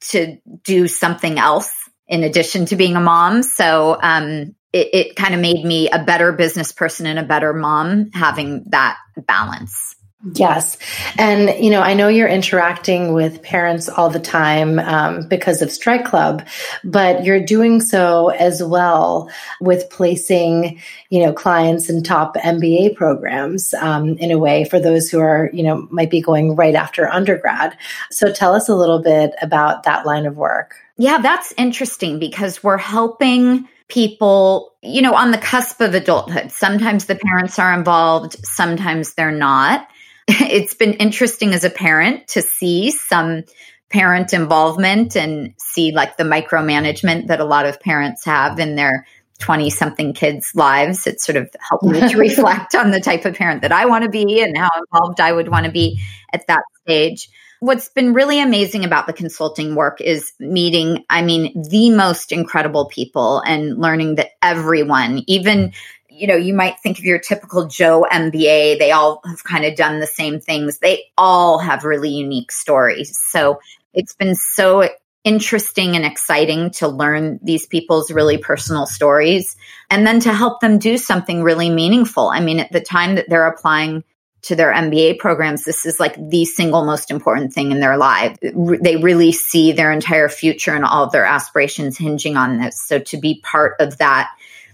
to 0.10 0.38
do 0.64 0.88
something 0.88 1.40
else 1.40 1.72
in 2.08 2.24
addition 2.24 2.66
to 2.68 2.76
being 2.76 2.96
a 2.96 3.02
mom. 3.02 3.44
So 3.44 3.98
um, 4.02 4.56
it, 4.74 4.90
it 4.94 5.16
kind 5.16 5.34
of 5.34 5.40
made 5.40 5.64
me 5.64 5.90
a 5.90 6.04
better 6.04 6.32
business 6.32 6.72
person 6.72 7.06
and 7.06 7.20
a 7.20 7.24
better 7.24 7.54
mom 7.54 8.12
having 8.12 8.66
that 8.70 8.98
balance. 9.16 9.93
Yes. 10.32 10.78
And, 11.18 11.54
you 11.62 11.70
know, 11.70 11.82
I 11.82 11.96
know 11.96 12.08
you're 12.08 12.30
interacting 12.30 13.14
with 13.14 13.44
parents 13.44 13.90
all 13.90 14.10
the 14.10 14.22
time 14.22 14.80
um, 14.80 15.28
because 15.28 15.62
of 15.62 15.70
Strike 15.70 16.06
Club, 16.06 16.48
but 16.86 17.26
you're 17.26 17.44
doing 17.44 17.82
so 17.82 18.30
as 18.30 18.64
well 18.64 19.30
with 19.60 19.90
placing, 19.90 20.80
you 21.10 21.26
know, 21.26 21.34
clients 21.34 21.90
in 21.90 22.04
top 22.04 22.38
MBA 22.38 22.96
programs 22.96 23.74
um, 23.74 24.18
in 24.18 24.32
a 24.32 24.38
way 24.38 24.64
for 24.64 24.80
those 24.80 25.10
who 25.10 25.20
are, 25.20 25.50
you 25.52 25.62
know, 25.62 25.88
might 25.92 26.10
be 26.10 26.22
going 26.22 26.56
right 26.56 26.76
after 26.76 27.10
undergrad. 27.10 27.78
So 28.10 28.32
tell 28.32 28.56
us 28.56 28.70
a 28.70 28.76
little 28.76 29.02
bit 29.02 29.34
about 29.42 29.84
that 29.84 30.06
line 30.06 30.26
of 30.26 30.38
work. 30.38 30.76
Yeah, 30.98 31.18
that's 31.18 31.54
interesting 31.58 32.20
because 32.20 32.64
we're 32.64 32.78
helping 32.78 33.68
people, 33.90 34.74
you 34.82 35.02
know, 35.02 35.16
on 35.16 35.32
the 35.32 35.38
cusp 35.38 35.82
of 35.82 35.94
adulthood. 35.94 36.52
Sometimes 36.52 37.06
the 37.06 37.16
parents 37.16 37.60
are 37.60 37.74
involved, 37.74 38.38
sometimes 38.46 39.16
they're 39.16 39.32
not. 39.32 39.88
It's 40.54 40.74
been 40.74 40.94
interesting 40.94 41.54
as 41.54 41.64
a 41.64 41.70
parent 41.70 42.28
to 42.30 42.42
see 42.42 42.92
some 42.92 43.44
parent 43.90 44.34
involvement 44.34 45.16
and 45.16 45.54
see 45.58 45.92
like 45.92 46.18
the 46.18 46.24
micromanagement 46.24 47.28
that 47.28 47.40
a 47.40 47.46
lot 47.46 47.66
of 47.66 47.80
parents 47.80 48.24
have 48.26 48.60
in 48.60 48.76
their 48.76 49.06
20 49.40 49.70
something 49.70 50.14
kids' 50.14 50.52
lives. 50.56 51.08
It's 51.08 51.26
sort 51.26 51.36
of 51.36 51.50
helped 51.60 51.86
me 51.86 52.00
to 52.08 52.18
reflect 52.18 52.76
on 52.76 52.92
the 52.92 53.02
type 53.02 53.26
of 53.26 53.36
parent 53.36 53.64
that 53.64 53.72
I 53.72 53.86
want 53.86 54.04
to 54.04 54.10
be 54.10 54.42
and 54.42 54.58
how 54.58 54.70
involved 54.78 55.20
I 55.20 55.32
would 55.32 55.50
want 55.50 55.66
to 55.66 55.72
be 55.72 56.00
at 56.32 56.48
that 56.48 56.64
stage 56.82 57.30
what's 57.64 57.88
been 57.88 58.14
really 58.14 58.42
amazing 58.42 58.84
about 58.84 59.08
the 59.08 59.14
consulting 59.14 59.74
work 59.74 60.02
is 60.02 60.34
meeting, 60.38 61.06
I 61.10 61.22
mean, 61.22 61.64
the 61.70 61.92
most 61.92 62.34
incredible 62.34 62.90
people 62.90 63.40
and 63.40 63.80
learning 63.80 64.16
that 64.16 64.32
everyone, 64.42 65.24
even 65.28 65.72
you 66.16 66.28
know, 66.28 66.36
you 66.36 66.54
might 66.54 66.80
think 66.80 67.00
of 67.00 67.06
your 67.06 67.20
typical 67.20 67.68
Joe 67.68 68.06
MBA, 68.12 68.78
they 68.78 68.92
all 68.92 69.22
have 69.26 69.44
kind 69.44 69.66
of 69.66 69.76
done 69.76 70.00
the 70.00 70.08
same 70.08 70.40
things. 70.40 70.80
They 70.80 71.06
all 71.18 71.58
have 71.58 71.86
really 71.86 72.12
unique 72.12 72.52
stories. 72.52 73.18
So 73.32 73.60
it's 73.94 74.14
been 74.14 74.36
so 74.36 74.90
interesting 75.24 75.96
and 75.96 76.06
exciting 76.06 76.70
to 76.72 76.88
learn 76.88 77.40
these 77.42 77.66
people's 77.66 78.12
really 78.12 78.38
personal 78.38 78.86
stories 78.86 79.56
and 79.90 80.06
then 80.06 80.20
to 80.20 80.34
help 80.34 80.60
them 80.60 80.78
do 80.78 80.98
something 80.98 81.42
really 81.42 81.70
meaningful. 81.70 82.28
I 82.28 82.42
mean, 82.42 82.60
at 82.60 82.72
the 82.72 82.82
time 82.82 83.16
that 83.16 83.30
they're 83.30 83.48
applying 83.48 84.04
to 84.44 84.56
their 84.56 84.74
MBA 84.74 85.20
programs, 85.20 85.64
this 85.64 85.86
is 85.86 86.00
like 86.00 86.16
the 86.30 86.46
single 86.46 86.86
most 86.86 87.10
important 87.10 87.54
thing 87.54 87.72
in 87.72 87.80
their 87.80 87.98
life. 87.98 88.38
They 88.42 88.98
really 88.98 89.32
see 89.32 89.72
their 89.72 89.92
entire 89.92 90.30
future 90.30 90.76
and 90.76 90.86
all 90.86 91.06
of 91.06 91.12
their 91.12 91.26
aspirations 91.26 91.98
hinging 91.98 92.36
on 92.36 92.60
this. 92.60 92.86
So 92.86 93.00
to 93.00 93.18
be 93.18 93.40
part 93.42 93.76
of 93.80 93.98
that 94.00 94.30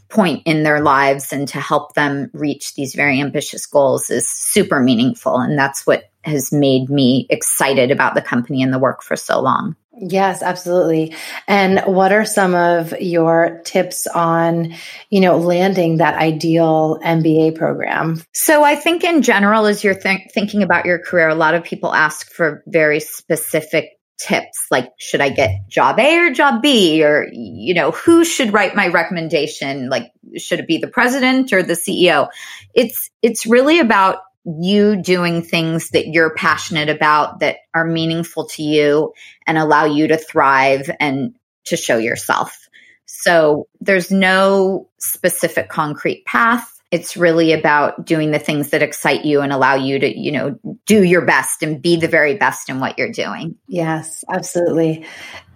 point 0.10 0.42
in 0.46 0.64
their 0.64 0.82
lives 0.82 1.32
and 1.32 1.48
to 1.50 1.60
help 1.60 1.94
them 1.94 2.30
reach 2.34 2.74
these 2.74 2.96
very 2.96 3.22
ambitious 3.22 3.66
goals 3.66 4.10
is 4.10 4.30
super 4.30 4.80
meaningful. 4.80 5.38
And 5.38 5.58
that's 5.58 5.86
what 5.86 6.06
has 6.24 6.52
made 6.52 6.90
me 6.90 7.28
excited 7.30 7.92
about 7.92 8.16
the 8.16 8.22
company 8.22 8.62
and 8.62 8.74
the 8.74 8.80
work 8.80 9.04
for 9.04 9.16
so 9.16 9.40
long. 9.40 9.76
Yes, 10.02 10.42
absolutely. 10.42 11.14
And 11.48 11.82
what 11.82 12.14
are 12.14 12.24
some 12.24 12.56
of 12.56 12.94
your 13.02 13.62
tips 13.66 14.08
on, 14.08 14.74
you 15.10 15.20
know, 15.20 15.38
landing 15.38 15.98
that 15.98 16.16
ideal 16.16 17.00
MBA 17.04 17.56
program? 17.56 18.22
So 18.34 18.64
I 18.64 18.76
think 18.76 19.04
in 19.04 19.22
general, 19.22 19.66
as 19.66 19.84
you're 19.84 19.96
th- 19.96 20.32
thinking 20.34 20.64
about 20.64 20.86
your 20.86 21.00
career, 21.00 21.28
a 21.28 21.36
lot 21.36 21.54
of 21.54 21.66
people 21.66 21.94
ask 21.94 22.32
for 22.32 22.64
very 22.66 23.02
specific 23.02 23.99
tips 24.20 24.66
like 24.70 24.92
should 24.98 25.22
i 25.22 25.30
get 25.30 25.68
job 25.70 25.98
a 25.98 26.18
or 26.18 26.32
job 26.32 26.62
b 26.62 27.04
or 27.04 27.28
you 27.32 27.74
know 27.74 27.92
who 27.92 28.26
should 28.26 28.52
write 28.52 28.76
my 28.76 28.88
recommendation 28.90 29.90
like 29.90 30.12
should 30.38 30.60
it 30.60 30.68
be 30.68 30.78
the 30.78 30.88
president 30.88 31.54
or 31.54 31.64
the 31.64 31.74
ceo 31.74 32.28
it's 32.74 33.10
it's 33.22 33.46
really 33.46 33.80
about 33.80 34.18
you 34.46 35.02
doing 35.02 35.42
things 35.42 35.90
that 35.90 36.08
you're 36.08 36.34
passionate 36.34 36.90
about 36.90 37.40
that 37.40 37.58
are 37.74 37.86
meaningful 37.86 38.48
to 38.48 38.64
you 38.64 39.14
and 39.46 39.58
allow 39.58 39.86
you 39.86 40.08
to 40.08 40.18
thrive 40.18 40.90
and 41.00 41.36
to 41.66 41.78
show 41.78 41.98
yourself. 41.98 42.68
So 43.06 43.68
there's 43.82 44.12
no 44.12 44.90
specific 45.00 45.70
concrete 45.70 46.26
path. 46.26 46.79
It's 46.92 47.16
really 47.16 47.54
about 47.54 48.06
doing 48.06 48.32
the 48.32 48.40
things 48.40 48.70
that 48.70 48.82
excite 48.82 49.26
you 49.26 49.42
and 49.42 49.54
allow 49.54 49.76
you 49.76 50.00
to, 50.00 50.20
you 50.20 50.32
know, 50.32 50.60
do 50.86 51.04
your 51.04 51.26
best 51.26 51.62
and 51.62 51.82
be 51.82 51.98
the 51.98 52.08
very 52.08 52.36
best 52.36 52.70
in 52.70 52.80
what 52.80 52.98
you're 52.98 53.12
doing. 53.12 53.56
Yes, 53.68 54.24
absolutely. 54.30 55.06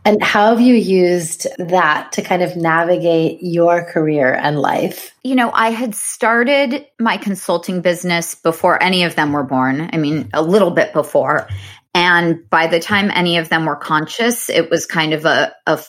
And 0.06 0.22
how 0.22 0.50
have 0.50 0.60
you 0.60 0.76
used 0.76 1.48
that 1.58 2.12
to 2.14 2.22
kind 2.22 2.42
of 2.42 2.58
navigate 2.58 3.40
your 3.42 3.86
career 3.86 4.34
and 4.34 4.60
life? 4.60 5.16
You 5.24 5.36
know, 5.36 5.50
I 5.54 5.70
had 5.70 5.96
started 5.96 6.86
my 7.00 7.16
consulting 7.18 7.82
business 7.82 8.36
before 8.36 8.82
any 8.84 9.04
of 9.04 9.16
them 9.16 9.32
were 9.32 9.44
born. 9.44 9.90
I 9.94 9.98
mean, 9.98 10.30
a 10.34 10.42
little 10.42 10.72
bit 10.72 10.92
before. 10.92 11.48
And 11.94 12.50
by 12.50 12.68
the 12.68 12.80
time 12.80 13.12
any 13.14 13.38
of 13.38 13.48
them 13.50 13.66
were 13.66 13.76
conscious, 13.76 14.50
it 14.50 14.70
was 14.70 14.86
kind 14.86 15.14
of 15.14 15.26
a, 15.26 15.54
a 15.68 15.82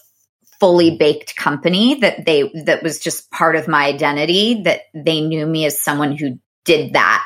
fully 0.60 0.96
baked 0.96 1.36
company 1.36 1.96
that 1.96 2.24
they 2.24 2.50
that 2.64 2.82
was 2.82 3.00
just 3.00 3.30
part 3.30 3.56
of 3.56 3.68
my 3.68 3.86
identity 3.86 4.62
that 4.62 4.82
they 4.94 5.20
knew 5.20 5.46
me 5.46 5.66
as 5.66 5.80
someone 5.80 6.16
who 6.16 6.38
did 6.64 6.94
that. 6.94 7.24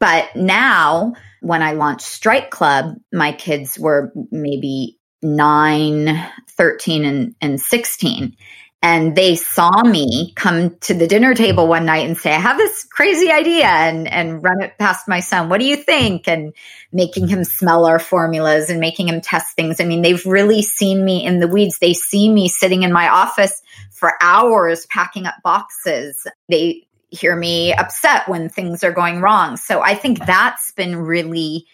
But 0.00 0.34
now 0.36 1.14
when 1.40 1.62
I 1.62 1.72
launched 1.72 2.06
Strike 2.06 2.50
Club, 2.50 2.94
my 3.12 3.32
kids 3.32 3.78
were 3.78 4.12
maybe 4.30 4.98
9, 5.22 6.30
13, 6.50 7.04
and, 7.04 7.34
and 7.40 7.60
16. 7.60 8.36
And 8.80 9.16
they 9.16 9.34
saw 9.34 9.82
me 9.82 10.32
come 10.36 10.76
to 10.82 10.94
the 10.94 11.08
dinner 11.08 11.34
table 11.34 11.66
one 11.66 11.84
night 11.84 12.06
and 12.06 12.16
say, 12.16 12.32
I 12.32 12.38
have 12.38 12.58
this 12.58 12.84
crazy 12.84 13.30
idea 13.30 13.66
and, 13.66 14.06
and 14.06 14.42
run 14.42 14.62
it 14.62 14.78
past 14.78 15.08
my 15.08 15.18
son. 15.18 15.48
What 15.48 15.58
do 15.58 15.66
you 15.66 15.76
think? 15.76 16.28
And 16.28 16.54
making 16.92 17.26
him 17.26 17.42
smell 17.42 17.86
our 17.86 17.98
formulas 17.98 18.70
and 18.70 18.78
making 18.78 19.08
him 19.08 19.20
test 19.20 19.56
things. 19.56 19.80
I 19.80 19.84
mean, 19.84 20.02
they've 20.02 20.24
really 20.24 20.62
seen 20.62 21.04
me 21.04 21.24
in 21.24 21.40
the 21.40 21.48
weeds. 21.48 21.80
They 21.80 21.92
see 21.92 22.32
me 22.32 22.48
sitting 22.48 22.84
in 22.84 22.92
my 22.92 23.08
office 23.08 23.62
for 23.90 24.14
hours 24.20 24.86
packing 24.86 25.26
up 25.26 25.34
boxes. 25.42 26.24
They 26.48 26.86
hear 27.10 27.34
me 27.34 27.72
upset 27.72 28.28
when 28.28 28.48
things 28.48 28.84
are 28.84 28.92
going 28.92 29.20
wrong. 29.20 29.56
So 29.56 29.80
I 29.80 29.96
think 29.96 30.24
that's 30.24 30.70
been 30.72 30.94
really 30.94 31.66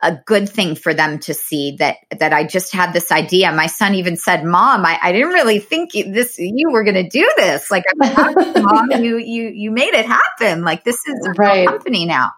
a 0.00 0.16
good 0.26 0.48
thing 0.48 0.76
for 0.76 0.94
them 0.94 1.18
to 1.18 1.34
see 1.34 1.76
that 1.78 1.96
that 2.18 2.32
I 2.32 2.44
just 2.44 2.72
had 2.72 2.92
this 2.92 3.10
idea. 3.10 3.50
My 3.52 3.66
son 3.66 3.94
even 3.96 4.16
said, 4.16 4.44
"Mom, 4.44 4.86
I, 4.86 4.98
I 5.02 5.12
didn't 5.12 5.32
really 5.32 5.58
think 5.58 5.94
you, 5.94 6.12
this 6.12 6.38
you 6.38 6.70
were 6.70 6.84
going 6.84 7.02
to 7.02 7.08
do 7.08 7.28
this. 7.36 7.70
Like, 7.70 7.84
mom, 7.96 8.90
you 9.02 9.18
you 9.18 9.48
you 9.48 9.70
made 9.70 9.94
it 9.94 10.06
happen. 10.06 10.62
Like, 10.62 10.84
this 10.84 11.06
is 11.06 11.28
right. 11.36 11.66
a 11.66 11.70
company 11.70 12.06
now." 12.06 12.30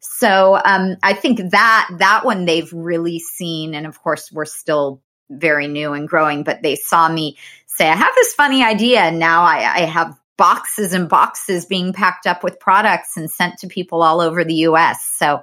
So 0.00 0.60
um, 0.64 0.96
I 1.02 1.14
think 1.14 1.50
that 1.50 1.88
that 1.98 2.24
one 2.24 2.44
they've 2.44 2.72
really 2.72 3.18
seen, 3.18 3.74
and 3.74 3.86
of 3.86 4.00
course 4.00 4.30
we're 4.30 4.44
still 4.44 5.02
very 5.28 5.66
new 5.66 5.92
and 5.92 6.08
growing, 6.08 6.44
but 6.44 6.62
they 6.62 6.76
saw 6.76 7.08
me 7.08 7.36
say, 7.66 7.88
"I 7.88 7.96
have 7.96 8.14
this 8.14 8.32
funny 8.34 8.62
idea," 8.62 9.00
and 9.00 9.18
now 9.18 9.42
I, 9.42 9.56
I 9.56 9.80
have 9.80 10.16
boxes 10.36 10.92
and 10.94 11.08
boxes 11.08 11.66
being 11.66 11.92
packed 11.92 12.26
up 12.28 12.44
with 12.44 12.60
products 12.60 13.16
and 13.16 13.28
sent 13.28 13.58
to 13.58 13.66
people 13.66 14.04
all 14.04 14.20
over 14.20 14.44
the 14.44 14.54
U.S. 14.54 15.02
So 15.16 15.42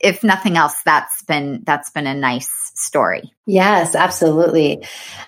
if 0.00 0.22
nothing 0.22 0.56
else, 0.56 0.74
that's 0.84 1.22
been 1.22 1.62
that's 1.64 1.90
been 1.90 2.06
a 2.06 2.14
nice 2.14 2.50
story. 2.74 3.32
Yes, 3.46 3.94
absolutely. 3.94 4.84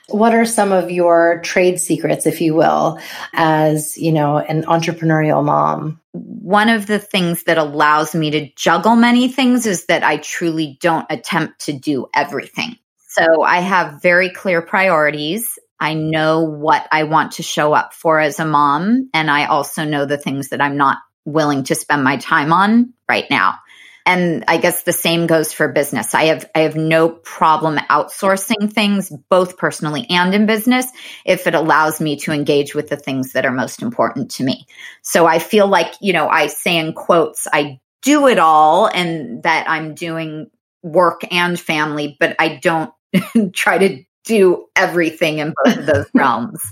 What 0.09 0.35
are 0.35 0.45
some 0.45 0.73
of 0.73 0.91
your 0.91 1.41
trade 1.43 1.81
secrets, 1.81 2.27
if 2.27 2.41
you 2.41 2.55
will, 2.55 2.99
as 3.33 3.97
you 3.97 4.13
know, 4.13 4.39
an 4.39 4.65
entrepreneurial 4.65 5.45
mom? 5.45 6.01
One 6.13 6.69
of 6.69 6.87
the 6.87 6.99
things 6.99 7.45
that 7.45 7.59
allows 7.59 8.15
me 8.15 8.31
to 8.33 8.53
juggle 8.55 8.97
many 8.97 9.29
things 9.29 9.67
is 9.67 9.87
that 9.87 10.03
I 10.03 10.19
truly 10.19 10.79
don't 10.81 11.07
attempt 11.11 11.67
to 11.67 11.73
do 11.73 12.07
everything. 12.15 12.77
So 13.09 13.43
I 13.43 13.61
have 13.61 14.03
very 14.03 14.31
clear 14.31 14.61
priorities. 14.61 15.59
I 15.81 15.95
know 15.95 16.43
what 16.43 16.87
I 16.93 17.05
want 17.05 17.33
to 17.33 17.43
show 17.43 17.73
up 17.73 17.95
for 17.95 18.19
as 18.19 18.39
a 18.39 18.45
mom. 18.45 19.09
And 19.15 19.31
I 19.31 19.47
also 19.47 19.85
know 19.85 20.05
the 20.05 20.19
things 20.19 20.49
that 20.49 20.61
I'm 20.61 20.77
not 20.77 20.99
willing 21.25 21.65
to 21.65 21.75
spend 21.75 22.03
my 22.05 22.17
time 22.17 22.53
on 22.53 22.93
right 23.09 23.27
now 23.31 23.59
and 24.09 24.43
I 24.49 24.57
guess 24.57 24.85
the 24.85 24.93
same 24.95 25.27
goes 25.27 25.53
for 25.53 25.69
business. 25.69 26.15
I 26.15 26.25
have 26.27 26.51
I 26.55 26.61
have 26.61 26.77
no 26.77 27.11
problem 27.11 27.77
outsourcing 27.77 28.73
things 28.73 29.13
both 29.29 29.59
personally 29.59 30.07
and 30.09 30.35
in 30.35 30.47
business 30.47 30.87
if 31.27 31.47
it 31.47 31.55
allows 31.55 32.01
me 32.01 32.17
to 32.21 32.33
engage 32.33 32.75
with 32.75 32.89
the 32.89 32.97
things 32.97 33.35
that 33.35 33.45
are 33.45 33.53
most 33.53 33.83
important 33.83 34.31
to 34.33 34.45
me. 34.45 34.67
So 35.03 35.27
I 35.27 35.39
feel 35.39 35.69
like, 35.69 35.93
you 36.01 36.15
know, 36.15 36.27
I 36.27 36.47
say 36.47 36.79
in 36.79 36.95
quotes, 36.95 37.47
I 37.53 37.81
do 38.01 38.29
it 38.29 38.39
all 38.39 38.87
and 38.87 39.43
that 39.43 39.69
I'm 39.69 39.95
doing 39.95 40.51
work 40.83 41.21
and 41.31 41.61
family, 41.61 42.17
but 42.19 42.35
I 42.39 42.57
don't 42.63 42.91
try 43.53 43.77
to 43.77 44.03
do 44.25 44.69
everything 44.75 45.39
in 45.39 45.53
both 45.65 45.77
of 45.77 45.85
those 45.87 46.07
realms 46.15 46.65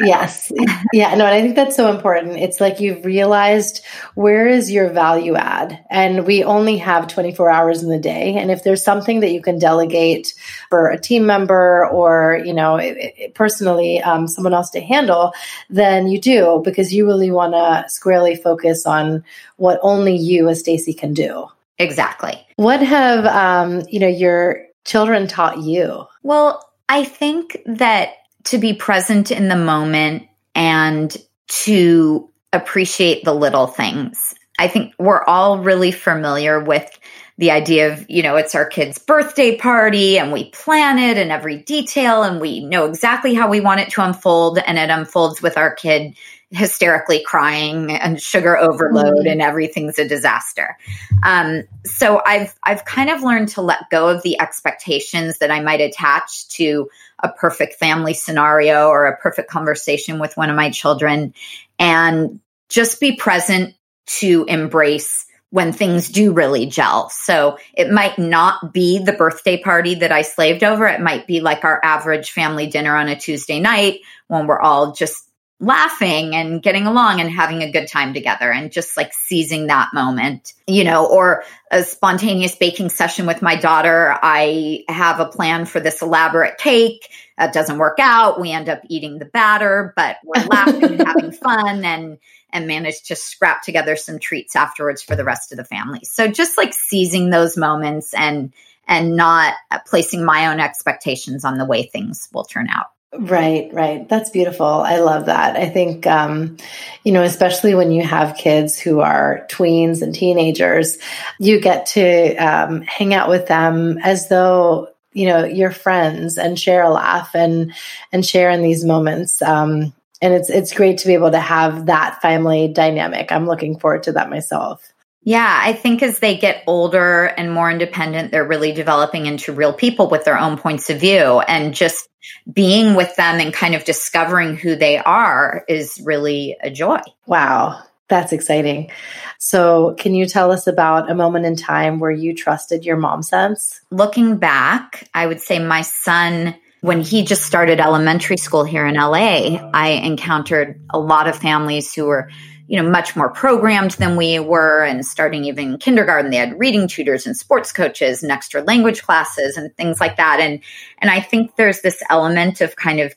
yes. 0.00 0.50
Yeah. 0.92 1.14
No, 1.14 1.26
and 1.26 1.34
I 1.34 1.40
think 1.40 1.56
that's 1.56 1.76
so 1.76 1.90
important. 1.90 2.36
It's 2.36 2.60
like 2.60 2.80
you've 2.80 3.04
realized 3.04 3.84
where 4.14 4.46
is 4.46 4.70
your 4.70 4.90
value 4.90 5.34
add? 5.34 5.84
And 5.90 6.26
we 6.26 6.44
only 6.44 6.78
have 6.78 7.08
24 7.08 7.50
hours 7.50 7.82
in 7.82 7.88
the 7.88 7.98
day. 7.98 8.36
And 8.36 8.50
if 8.50 8.64
there's 8.64 8.84
something 8.84 9.20
that 9.20 9.32
you 9.32 9.40
can 9.40 9.58
delegate 9.58 10.34
for 10.70 10.88
a 10.88 11.00
team 11.00 11.26
member 11.26 11.86
or, 11.88 12.40
you 12.44 12.52
know, 12.52 12.76
it, 12.76 12.96
it, 13.16 13.34
personally, 13.34 14.00
um, 14.00 14.28
someone 14.28 14.54
else 14.54 14.70
to 14.70 14.80
handle, 14.80 15.32
then 15.70 16.06
you 16.06 16.20
do 16.20 16.62
because 16.64 16.92
you 16.92 17.06
really 17.06 17.30
want 17.30 17.54
to 17.54 17.84
squarely 17.88 18.36
focus 18.36 18.86
on 18.86 19.24
what 19.56 19.78
only 19.82 20.16
you 20.16 20.48
as 20.48 20.60
Stacy 20.60 20.94
can 20.94 21.12
do. 21.12 21.48
Exactly. 21.78 22.46
What 22.56 22.80
have, 22.80 23.26
um, 23.26 23.82
you 23.88 24.00
know, 24.00 24.08
your 24.08 24.66
children 24.84 25.26
taught 25.26 25.58
you? 25.58 26.06
Well, 26.22 26.70
I 26.88 27.04
think 27.04 27.56
that 27.66 28.10
to 28.44 28.58
be 28.58 28.74
present 28.74 29.30
in 29.30 29.48
the 29.48 29.56
moment 29.56 30.28
and 30.54 31.16
to 31.48 32.30
appreciate 32.52 33.24
the 33.24 33.34
little 33.34 33.66
things. 33.66 34.34
I 34.58 34.68
think 34.68 34.94
we're 34.98 35.24
all 35.24 35.58
really 35.58 35.90
familiar 35.90 36.60
with 36.60 36.88
the 37.36 37.50
idea 37.50 37.92
of, 37.92 38.08
you 38.08 38.22
know, 38.22 38.36
it's 38.36 38.54
our 38.54 38.64
kid's 38.64 38.98
birthday 38.98 39.56
party 39.56 40.18
and 40.18 40.32
we 40.32 40.50
plan 40.50 40.98
it 40.98 41.18
in 41.18 41.32
every 41.32 41.56
detail 41.56 42.22
and 42.22 42.40
we 42.40 42.64
know 42.64 42.84
exactly 42.84 43.34
how 43.34 43.48
we 43.48 43.60
want 43.60 43.80
it 43.80 43.90
to 43.90 44.04
unfold 44.04 44.58
and 44.58 44.78
it 44.78 44.90
unfolds 44.90 45.42
with 45.42 45.58
our 45.58 45.74
kid 45.74 46.14
hysterically 46.54 47.22
crying 47.24 47.90
and 47.90 48.20
sugar 48.20 48.56
overload 48.56 49.18
mm-hmm. 49.18 49.28
and 49.28 49.42
everything's 49.42 49.98
a 49.98 50.06
disaster. 50.06 50.76
Um, 51.22 51.64
so 51.84 52.22
I've 52.24 52.54
I've 52.62 52.84
kind 52.84 53.10
of 53.10 53.22
learned 53.22 53.48
to 53.50 53.62
let 53.62 53.90
go 53.90 54.08
of 54.08 54.22
the 54.22 54.40
expectations 54.40 55.38
that 55.38 55.50
I 55.50 55.60
might 55.60 55.80
attach 55.80 56.48
to 56.50 56.88
a 57.22 57.28
perfect 57.28 57.74
family 57.74 58.14
scenario 58.14 58.88
or 58.88 59.06
a 59.06 59.16
perfect 59.16 59.50
conversation 59.50 60.18
with 60.18 60.36
one 60.36 60.50
of 60.50 60.56
my 60.56 60.70
children 60.70 61.34
and 61.78 62.40
just 62.68 63.00
be 63.00 63.16
present 63.16 63.74
to 64.06 64.44
embrace 64.48 65.26
when 65.50 65.72
things 65.72 66.08
do 66.08 66.32
really 66.32 66.66
gel. 66.66 67.08
So 67.10 67.58
it 67.74 67.90
might 67.90 68.18
not 68.18 68.72
be 68.72 68.98
the 68.98 69.12
birthday 69.12 69.60
party 69.60 69.94
that 69.96 70.10
I 70.10 70.22
slaved 70.22 70.64
over. 70.64 70.86
It 70.86 71.00
might 71.00 71.28
be 71.28 71.40
like 71.40 71.64
our 71.64 71.80
average 71.84 72.32
family 72.32 72.66
dinner 72.66 72.94
on 72.96 73.08
a 73.08 73.14
Tuesday 73.14 73.60
night 73.60 74.00
when 74.26 74.48
we're 74.48 74.60
all 74.60 74.92
just 74.92 75.30
laughing 75.64 76.34
and 76.34 76.62
getting 76.62 76.86
along 76.86 77.20
and 77.20 77.30
having 77.30 77.62
a 77.62 77.70
good 77.70 77.88
time 77.88 78.14
together 78.14 78.50
and 78.52 78.70
just 78.70 78.96
like 78.96 79.12
seizing 79.12 79.66
that 79.66 79.90
moment, 79.92 80.52
you 80.66 80.84
know, 80.84 81.06
or 81.06 81.44
a 81.70 81.82
spontaneous 81.82 82.54
baking 82.54 82.88
session 82.88 83.26
with 83.26 83.42
my 83.42 83.56
daughter. 83.56 84.16
I 84.22 84.84
have 84.88 85.20
a 85.20 85.26
plan 85.26 85.66
for 85.66 85.80
this 85.80 86.02
elaborate 86.02 86.58
cake. 86.58 87.08
That 87.38 87.52
doesn't 87.52 87.78
work 87.78 87.98
out. 88.00 88.40
We 88.40 88.52
end 88.52 88.68
up 88.68 88.82
eating 88.88 89.18
the 89.18 89.24
batter, 89.24 89.92
but 89.96 90.16
we're 90.24 90.44
laughing 90.50 90.84
and 90.84 91.06
having 91.06 91.32
fun 91.32 91.84
and 91.84 92.18
and 92.50 92.68
manage 92.68 93.02
to 93.02 93.16
scrap 93.16 93.62
together 93.62 93.96
some 93.96 94.20
treats 94.20 94.54
afterwards 94.54 95.02
for 95.02 95.16
the 95.16 95.24
rest 95.24 95.50
of 95.50 95.58
the 95.58 95.64
family. 95.64 96.00
So 96.04 96.28
just 96.28 96.56
like 96.56 96.72
seizing 96.72 97.30
those 97.30 97.56
moments 97.56 98.14
and 98.14 98.52
and 98.86 99.16
not 99.16 99.54
placing 99.86 100.24
my 100.24 100.46
own 100.46 100.60
expectations 100.60 101.44
on 101.44 101.58
the 101.58 101.64
way 101.64 101.84
things 101.84 102.28
will 102.32 102.44
turn 102.44 102.68
out. 102.68 102.86
Right, 103.16 103.72
right. 103.72 104.08
That's 104.08 104.30
beautiful. 104.30 104.66
I 104.66 104.98
love 104.98 105.26
that. 105.26 105.56
I 105.56 105.68
think, 105.68 106.04
um, 106.04 106.56
you 107.04 107.12
know, 107.12 107.22
especially 107.22 107.74
when 107.76 107.92
you 107.92 108.02
have 108.02 108.36
kids 108.36 108.78
who 108.78 109.00
are 109.00 109.46
tweens 109.50 110.02
and 110.02 110.12
teenagers, 110.12 110.98
you 111.38 111.60
get 111.60 111.86
to 111.86 112.34
um, 112.36 112.82
hang 112.82 113.14
out 113.14 113.28
with 113.28 113.46
them 113.46 113.98
as 114.02 114.28
though 114.28 114.88
you 115.12 115.26
know 115.28 115.44
you're 115.44 115.70
friends 115.70 116.38
and 116.38 116.58
share 116.58 116.82
a 116.82 116.90
laugh 116.90 117.36
and 117.36 117.72
and 118.12 118.26
share 118.26 118.50
in 118.50 118.62
these 118.62 118.84
moments. 118.84 119.40
Um, 119.42 119.92
and 120.20 120.34
it's 120.34 120.50
it's 120.50 120.72
great 120.74 120.98
to 120.98 121.06
be 121.06 121.14
able 121.14 121.30
to 121.30 121.40
have 121.40 121.86
that 121.86 122.20
family 122.20 122.66
dynamic. 122.66 123.30
I'm 123.30 123.46
looking 123.46 123.78
forward 123.78 124.02
to 124.04 124.12
that 124.12 124.28
myself. 124.28 124.92
Yeah, 125.24 125.58
I 125.62 125.72
think 125.72 126.02
as 126.02 126.18
they 126.18 126.36
get 126.36 126.62
older 126.66 127.24
and 127.24 127.50
more 127.50 127.70
independent, 127.70 128.30
they're 128.30 128.46
really 128.46 128.72
developing 128.72 129.24
into 129.24 129.52
real 129.52 129.72
people 129.72 130.08
with 130.10 130.24
their 130.24 130.38
own 130.38 130.58
points 130.58 130.90
of 130.90 131.00
view. 131.00 131.40
And 131.40 131.74
just 131.74 132.08
being 132.50 132.94
with 132.94 133.16
them 133.16 133.40
and 133.40 133.52
kind 133.52 133.74
of 133.74 133.84
discovering 133.84 134.56
who 134.56 134.76
they 134.76 134.98
are 134.98 135.64
is 135.66 136.00
really 136.04 136.56
a 136.62 136.70
joy. 136.70 137.00
Wow, 137.26 137.82
that's 138.08 138.32
exciting. 138.32 138.90
So, 139.38 139.94
can 139.98 140.14
you 140.14 140.26
tell 140.26 140.52
us 140.52 140.66
about 140.66 141.10
a 141.10 141.14
moment 141.14 141.46
in 141.46 141.56
time 141.56 142.00
where 142.00 142.10
you 142.10 142.34
trusted 142.34 142.84
your 142.84 142.96
mom 142.96 143.22
sense? 143.22 143.80
Looking 143.90 144.36
back, 144.36 145.08
I 145.14 145.26
would 145.26 145.40
say 145.40 145.58
my 145.58 145.82
son 145.82 146.54
when 146.84 147.00
he 147.00 147.24
just 147.24 147.44
started 147.44 147.80
elementary 147.80 148.36
school 148.36 148.62
here 148.62 148.84
in 148.84 148.94
LA, 148.94 149.56
I 149.72 150.00
encountered 150.04 150.78
a 150.90 150.98
lot 150.98 151.28
of 151.28 151.34
families 151.34 151.94
who 151.94 152.04
were 152.04 152.28
you 152.66 152.80
know, 152.80 152.88
much 152.88 153.14
more 153.14 153.30
programmed 153.30 153.92
than 153.92 154.16
we 154.16 154.38
were. 154.38 154.84
And 154.84 155.04
starting 155.04 155.44
even 155.44 155.78
kindergarten, 155.78 156.30
they 156.30 156.38
had 156.38 156.58
reading 156.58 156.88
tutors 156.88 157.26
and 157.26 157.36
sports 157.36 157.72
coaches 157.72 158.22
and 158.22 158.32
extra 158.32 158.62
language 158.62 159.02
classes 159.02 159.56
and 159.56 159.74
things 159.76 160.00
like 160.00 160.16
that. 160.16 160.40
And, 160.40 160.60
and 160.98 161.10
I 161.10 161.20
think 161.20 161.56
there's 161.56 161.82
this 161.82 162.02
element 162.08 162.60
of 162.60 162.76
kind 162.76 163.00
of 163.00 163.14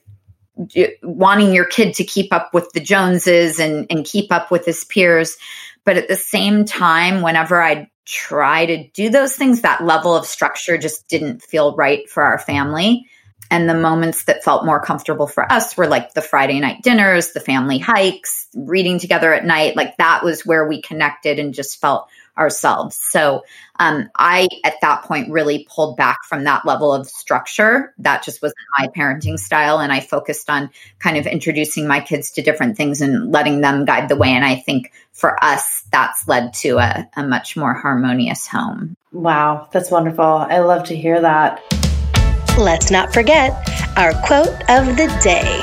wanting 1.04 1.54
your 1.54 1.66
kid 1.66 1.94
to 1.96 2.04
keep 2.04 2.34
up 2.34 2.54
with 2.54 2.70
the 2.74 2.80
Joneses 2.80 3.60
and, 3.60 3.86
and 3.90 4.06
keep 4.06 4.32
up 4.32 4.52
with 4.52 4.66
his 4.66 4.84
peers. 4.84 5.38
But 5.86 5.98
at 5.98 6.08
the 6.08 6.16
same 6.16 6.66
time, 6.66 7.22
whenever 7.22 7.62
I 7.62 7.90
try 8.06 8.66
to 8.66 8.88
do 8.90 9.10
those 9.10 9.36
things, 9.36 9.62
that 9.62 9.86
level 9.86 10.16
of 10.16 10.26
structure 10.26 10.78
just 10.78 11.08
didn't 11.08 11.42
feel 11.42 11.76
right 11.76 12.10
for 12.10 12.24
our 12.24 12.40
family. 12.40 13.06
And 13.50 13.70
the 13.70 13.74
moments 13.74 14.26
that 14.26 14.44
felt 14.44 14.66
more 14.66 14.82
comfortable 14.82 15.28
for 15.28 15.50
us 15.52 15.78
were 15.78 15.88
like 15.88 16.14
the 16.14 16.22
Friday 16.22 16.60
night 16.60 16.82
dinners, 16.84 17.32
the 17.32 17.40
family 17.40 17.78
hikes, 17.78 18.48
reading 18.56 19.00
together 19.00 19.34
at 19.34 19.46
night. 19.46 19.76
Like 19.76 19.98
that 19.98 20.24
was 20.24 20.46
where 20.46 20.68
we 20.68 20.82
connected 20.82 21.40
and 21.40 21.54
just 21.54 21.80
felt 21.80 22.10
ourselves. 22.38 22.98
So 23.02 23.44
um, 23.80 24.10
I, 24.16 24.48
at 24.64 24.76
that 24.82 25.04
point, 25.04 25.32
really 25.32 25.68
pulled 25.70 25.98
back 25.98 26.18
from 26.28 26.44
that 26.44 26.66
level 26.66 26.94
of 26.94 27.08
structure. 27.08 27.94
That 28.00 28.24
just 28.24 28.42
wasn't 28.42 28.60
my 28.78 28.88
parenting 28.88 29.38
style. 29.38 29.80
And 29.80 29.92
I 29.92 30.00
focused 30.00 30.50
on 30.50 30.70
kind 31.00 31.18
of 31.18 31.26
introducing 31.26 31.88
my 31.88 32.00
kids 32.00 32.32
to 32.32 32.42
different 32.42 32.78
things 32.78 33.02
and 33.02 33.32
letting 33.32 33.62
them 33.62 33.86
guide 33.86 34.10
the 34.10 34.16
way. 34.16 34.30
And 34.30 34.46
I 34.46 34.56
think 34.56 34.92
for 35.14 35.44
us, 35.44 35.84
that's 35.92 36.28
led 36.28 36.54
to 36.56 36.78
a, 36.78 37.10
a 37.16 37.24
much 37.24 37.58
more 37.58 37.74
harmonious 37.74 38.48
home. 38.48 38.96
Wow, 39.12 39.68
that's 39.72 39.90
wonderful. 39.90 40.26
I 40.26 40.60
love 40.60 40.86
to 40.86 40.96
hear 40.96 41.22
that. 41.22 41.77
Let's 42.58 42.90
not 42.90 43.14
forget 43.14 43.52
our 43.96 44.14
quote 44.26 44.48
of 44.68 44.98
the 44.98 45.16
day. 45.22 45.62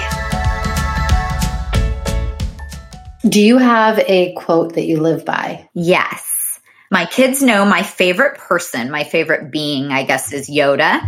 Do 3.29 3.41
you 3.41 3.59
have 3.59 3.99
a 3.99 4.33
quote 4.35 4.75
that 4.75 4.87
you 4.87 5.01
live 5.01 5.25
by? 5.25 5.69
Yes. 5.75 6.61
My 6.93 7.07
kids 7.07 7.43
know 7.43 7.65
my 7.65 7.83
favorite 7.83 8.39
person, 8.39 8.93
my 8.93 9.03
favorite 9.03 9.51
being, 9.51 9.91
I 9.91 10.05
guess, 10.05 10.33
is 10.33 10.49
Yoda. 10.49 11.03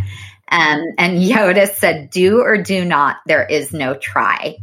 Um, 0.51 0.83
and 0.99 1.19
Yoda 1.23 1.69
said, 1.69 2.11
do 2.11 2.41
or 2.41 2.61
do 2.61 2.85
not, 2.85 3.19
there 3.27 3.47
is 3.47 3.73
no 3.73 3.95
try. 3.95 4.57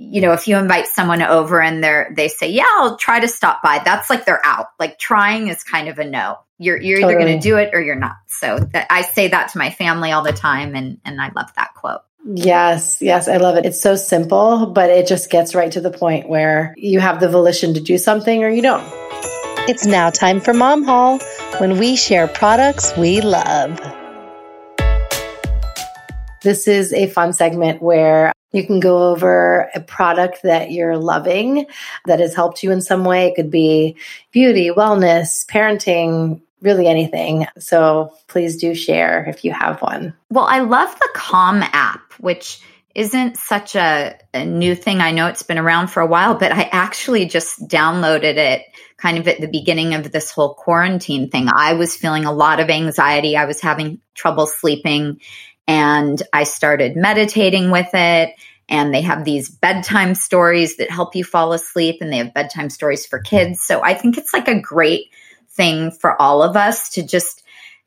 You 0.00 0.20
know, 0.20 0.32
if 0.32 0.46
you 0.46 0.56
invite 0.56 0.86
someone 0.86 1.22
over 1.22 1.60
and 1.60 1.82
they're, 1.82 2.12
they 2.14 2.28
say, 2.28 2.48
yeah, 2.50 2.68
I'll 2.76 2.96
try 2.96 3.18
to 3.18 3.26
stop 3.26 3.62
by. 3.64 3.82
That's 3.84 4.08
like 4.08 4.24
they're 4.24 4.44
out. 4.44 4.66
Like 4.78 4.96
trying 4.96 5.48
is 5.48 5.64
kind 5.64 5.88
of 5.88 5.98
a 5.98 6.04
no. 6.04 6.38
You're, 6.56 6.80
you're 6.80 7.00
totally. 7.00 7.14
either 7.14 7.24
going 7.24 7.40
to 7.40 7.48
do 7.48 7.56
it 7.56 7.70
or 7.72 7.80
you're 7.80 7.96
not. 7.96 8.14
So 8.28 8.60
that, 8.60 8.86
I 8.90 9.02
say 9.02 9.26
that 9.28 9.50
to 9.52 9.58
my 9.58 9.70
family 9.70 10.12
all 10.12 10.22
the 10.22 10.32
time. 10.32 10.76
And, 10.76 11.00
and 11.04 11.20
I 11.20 11.32
love 11.34 11.52
that 11.56 11.74
quote. 11.74 12.02
Yes, 12.24 12.98
yes, 13.00 13.26
I 13.26 13.38
love 13.38 13.56
it. 13.56 13.66
It's 13.66 13.80
so 13.80 13.96
simple, 13.96 14.66
but 14.66 14.88
it 14.88 15.08
just 15.08 15.30
gets 15.30 15.56
right 15.56 15.72
to 15.72 15.80
the 15.80 15.90
point 15.90 16.28
where 16.28 16.74
you 16.76 17.00
have 17.00 17.18
the 17.18 17.28
volition 17.28 17.74
to 17.74 17.80
do 17.80 17.98
something 17.98 18.44
or 18.44 18.48
you 18.48 18.62
don't. 18.62 18.86
It's 19.68 19.84
now 19.84 20.10
time 20.10 20.40
for 20.40 20.54
Mom 20.54 20.84
Haul 20.84 21.18
when 21.58 21.76
we 21.76 21.96
share 21.96 22.28
products 22.28 22.96
we 22.96 23.20
love. 23.20 23.80
This 26.42 26.68
is 26.68 26.92
a 26.92 27.08
fun 27.08 27.32
segment 27.32 27.82
where 27.82 28.32
you 28.52 28.66
can 28.66 28.80
go 28.80 29.10
over 29.10 29.70
a 29.74 29.80
product 29.80 30.42
that 30.42 30.70
you're 30.70 30.96
loving 30.96 31.66
that 32.06 32.20
has 32.20 32.34
helped 32.34 32.62
you 32.62 32.70
in 32.70 32.80
some 32.80 33.04
way. 33.04 33.26
It 33.26 33.34
could 33.34 33.50
be 33.50 33.96
beauty, 34.32 34.70
wellness, 34.70 35.46
parenting, 35.46 36.40
really 36.60 36.86
anything. 36.86 37.46
So 37.58 38.14
please 38.26 38.56
do 38.56 38.74
share 38.74 39.24
if 39.26 39.44
you 39.44 39.52
have 39.52 39.80
one. 39.80 40.14
Well, 40.30 40.46
I 40.46 40.60
love 40.60 40.94
the 40.98 41.08
Calm 41.14 41.62
app, 41.62 42.12
which 42.14 42.60
isn't 42.94 43.36
such 43.36 43.76
a, 43.76 44.18
a, 44.34 44.44
new 44.44 44.74
thing. 44.74 45.00
I 45.00 45.12
know 45.12 45.28
it's 45.28 45.44
been 45.44 45.58
around 45.58 45.88
for 45.88 46.00
a 46.00 46.06
while, 46.06 46.34
but 46.34 46.50
I 46.50 46.62
actually 46.62 47.26
just 47.26 47.68
downloaded 47.68 48.36
it 48.36 48.62
kind 48.96 49.18
of 49.18 49.28
at 49.28 49.40
the 49.40 49.46
beginning 49.46 49.94
of 49.94 50.10
this 50.10 50.32
whole 50.32 50.54
quarantine 50.54 51.30
thing. 51.30 51.48
I 51.48 51.74
was 51.74 51.94
feeling 51.94 52.24
a 52.24 52.32
lot 52.32 52.58
of 52.58 52.70
anxiety. 52.70 53.36
I 53.36 53.44
was 53.44 53.60
having 53.60 54.00
trouble 54.14 54.46
sleeping 54.46 55.20
and 55.68 56.20
I 56.32 56.44
started 56.44 56.96
meditating 56.96 57.70
with 57.70 57.90
it. 57.92 58.34
And 58.70 58.92
they 58.92 59.00
have 59.02 59.24
these 59.24 59.48
bedtime 59.48 60.14
stories 60.14 60.76
that 60.76 60.90
help 60.90 61.14
you 61.14 61.24
fall 61.24 61.52
asleep 61.52 61.98
and 62.00 62.12
they 62.12 62.18
have 62.18 62.34
bedtime 62.34 62.68
stories 62.68 63.06
for 63.06 63.18
kids. 63.18 63.62
So 63.62 63.82
I 63.82 63.94
think 63.94 64.18
it's 64.18 64.34
like 64.34 64.48
a 64.48 64.60
great 64.60 65.10
thing 65.50 65.90
for 65.90 66.20
all 66.20 66.42
of 66.42 66.56
us 66.56 66.90
to 66.90 67.02
just 67.02 67.42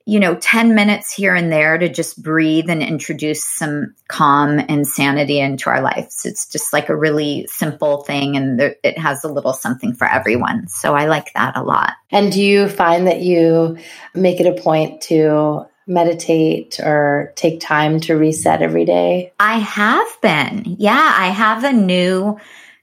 you 0.06 0.20
know 0.20 0.34
10 0.36 0.74
minutes 0.74 1.14
here 1.14 1.36
and 1.36 1.52
there 1.52 1.78
to 1.78 1.88
just 1.88 2.22
breathe 2.22 2.72
and 2.72 2.82
introduce 2.82 3.48
some 3.48 3.94
calm 4.08 4.60
and 4.68 4.88
sanity 4.88 5.40
into 5.40 5.70
our 5.70 5.80
lives 5.80 6.26
it's 6.26 6.48
just 6.48 6.74
like 6.74 6.90
a 6.90 6.96
really 6.96 7.46
simple 7.48 8.02
thing 8.02 8.36
and 8.36 8.60
there, 8.60 8.76
it 8.84 8.98
has 8.98 9.24
a 9.24 9.32
little 9.32 9.54
something 9.54 9.94
for 9.94 10.08
everyone 10.08 10.68
so 10.68 10.96
i 10.96 11.06
like 11.06 11.32
that 11.34 11.56
a 11.56 11.62
lot 11.62 11.94
and 12.10 12.32
do 12.32 12.42
you 12.42 12.68
find 12.68 13.06
that 13.06 13.22
you 13.22 13.78
make 14.16 14.40
it 14.40 14.48
a 14.48 14.60
point 14.60 15.02
to 15.02 15.68
meditate 15.88 16.80
or 16.80 17.34
take 17.36 17.60
time 17.60 18.00
to 18.00 18.16
reset 18.16 18.62
every 18.62 18.86
day 18.86 19.34
i 19.40 19.58
have 19.60 20.08
been 20.22 20.64
yeah 20.80 21.16
i 21.18 21.28
have 21.28 21.64
a 21.64 21.74
new 21.74 22.38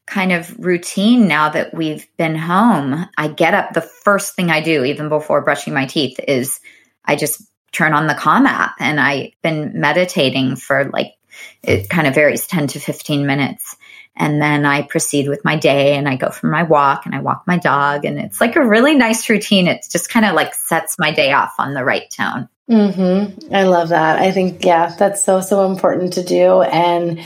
kind 0.09 0.33
of 0.33 0.55
routine 0.59 1.29
now 1.29 1.51
that 1.51 1.75
we've 1.75 2.09
been 2.17 2.35
home. 2.35 3.07
I 3.17 3.29
get 3.29 3.55
up, 3.55 3.75
the 3.75 3.83
first 3.83 4.35
thing 4.35 4.51
I 4.51 4.61
do, 4.61 4.85
even 4.85 5.09
before 5.09 5.43
brushing 5.43 5.75
my 5.75 5.87
teeth, 5.87 6.19
is 6.27 6.61
I 7.05 7.17
just 7.17 7.43
turn 7.73 7.93
on 7.93 8.07
the 8.07 8.15
Calm 8.15 8.47
app 8.47 8.75
and 8.81 8.99
I've 8.99 9.33
been 9.43 9.79
meditating 9.81 10.57
for 10.57 10.91
like, 10.93 11.15
it 11.63 11.89
kind 11.91 12.07
of 12.07 12.15
varies 12.15 12.47
10 12.47 12.69
to 12.69 12.81
15 12.81 13.27
minutes. 13.27 13.77
And 14.19 14.43
then 14.43 14.67
I 14.67 14.83
proceed 14.83 15.29
with 15.29 15.45
my 15.45 15.57
day 15.57 15.97
and 15.97 16.09
I 16.09 16.17
go 16.17 16.31
for 16.31 16.49
my 16.49 16.65
walk 16.65 17.07
and 17.07 17.15
I 17.15 17.21
walk 17.21 17.45
my 17.47 17.57
dog. 17.57 18.05
And 18.05 18.19
it's 18.19 18.41
like 18.41 18.57
a 18.57 18.67
really 18.67 18.97
nice 18.97 19.29
routine. 19.31 19.69
It 19.69 19.87
just 19.91 20.11
kind 20.11 20.27
of 20.27 20.35
like 20.35 20.55
sets 20.55 20.97
my 20.99 21.13
day 21.13 21.33
off 21.33 21.55
on 21.59 21.73
the 21.73 21.85
right 21.85 22.11
tone. 22.11 22.49
Mm-hmm. 22.69 23.55
I 23.55 23.63
love 23.63 23.91
that. 23.91 24.19
I 24.19 24.31
think, 24.31 24.63
yeah, 24.65 24.95
that's 24.99 25.25
so, 25.25 25.41
so 25.41 25.71
important 25.71 26.15
to 26.15 26.25
do. 26.25 26.61
And, 26.61 27.19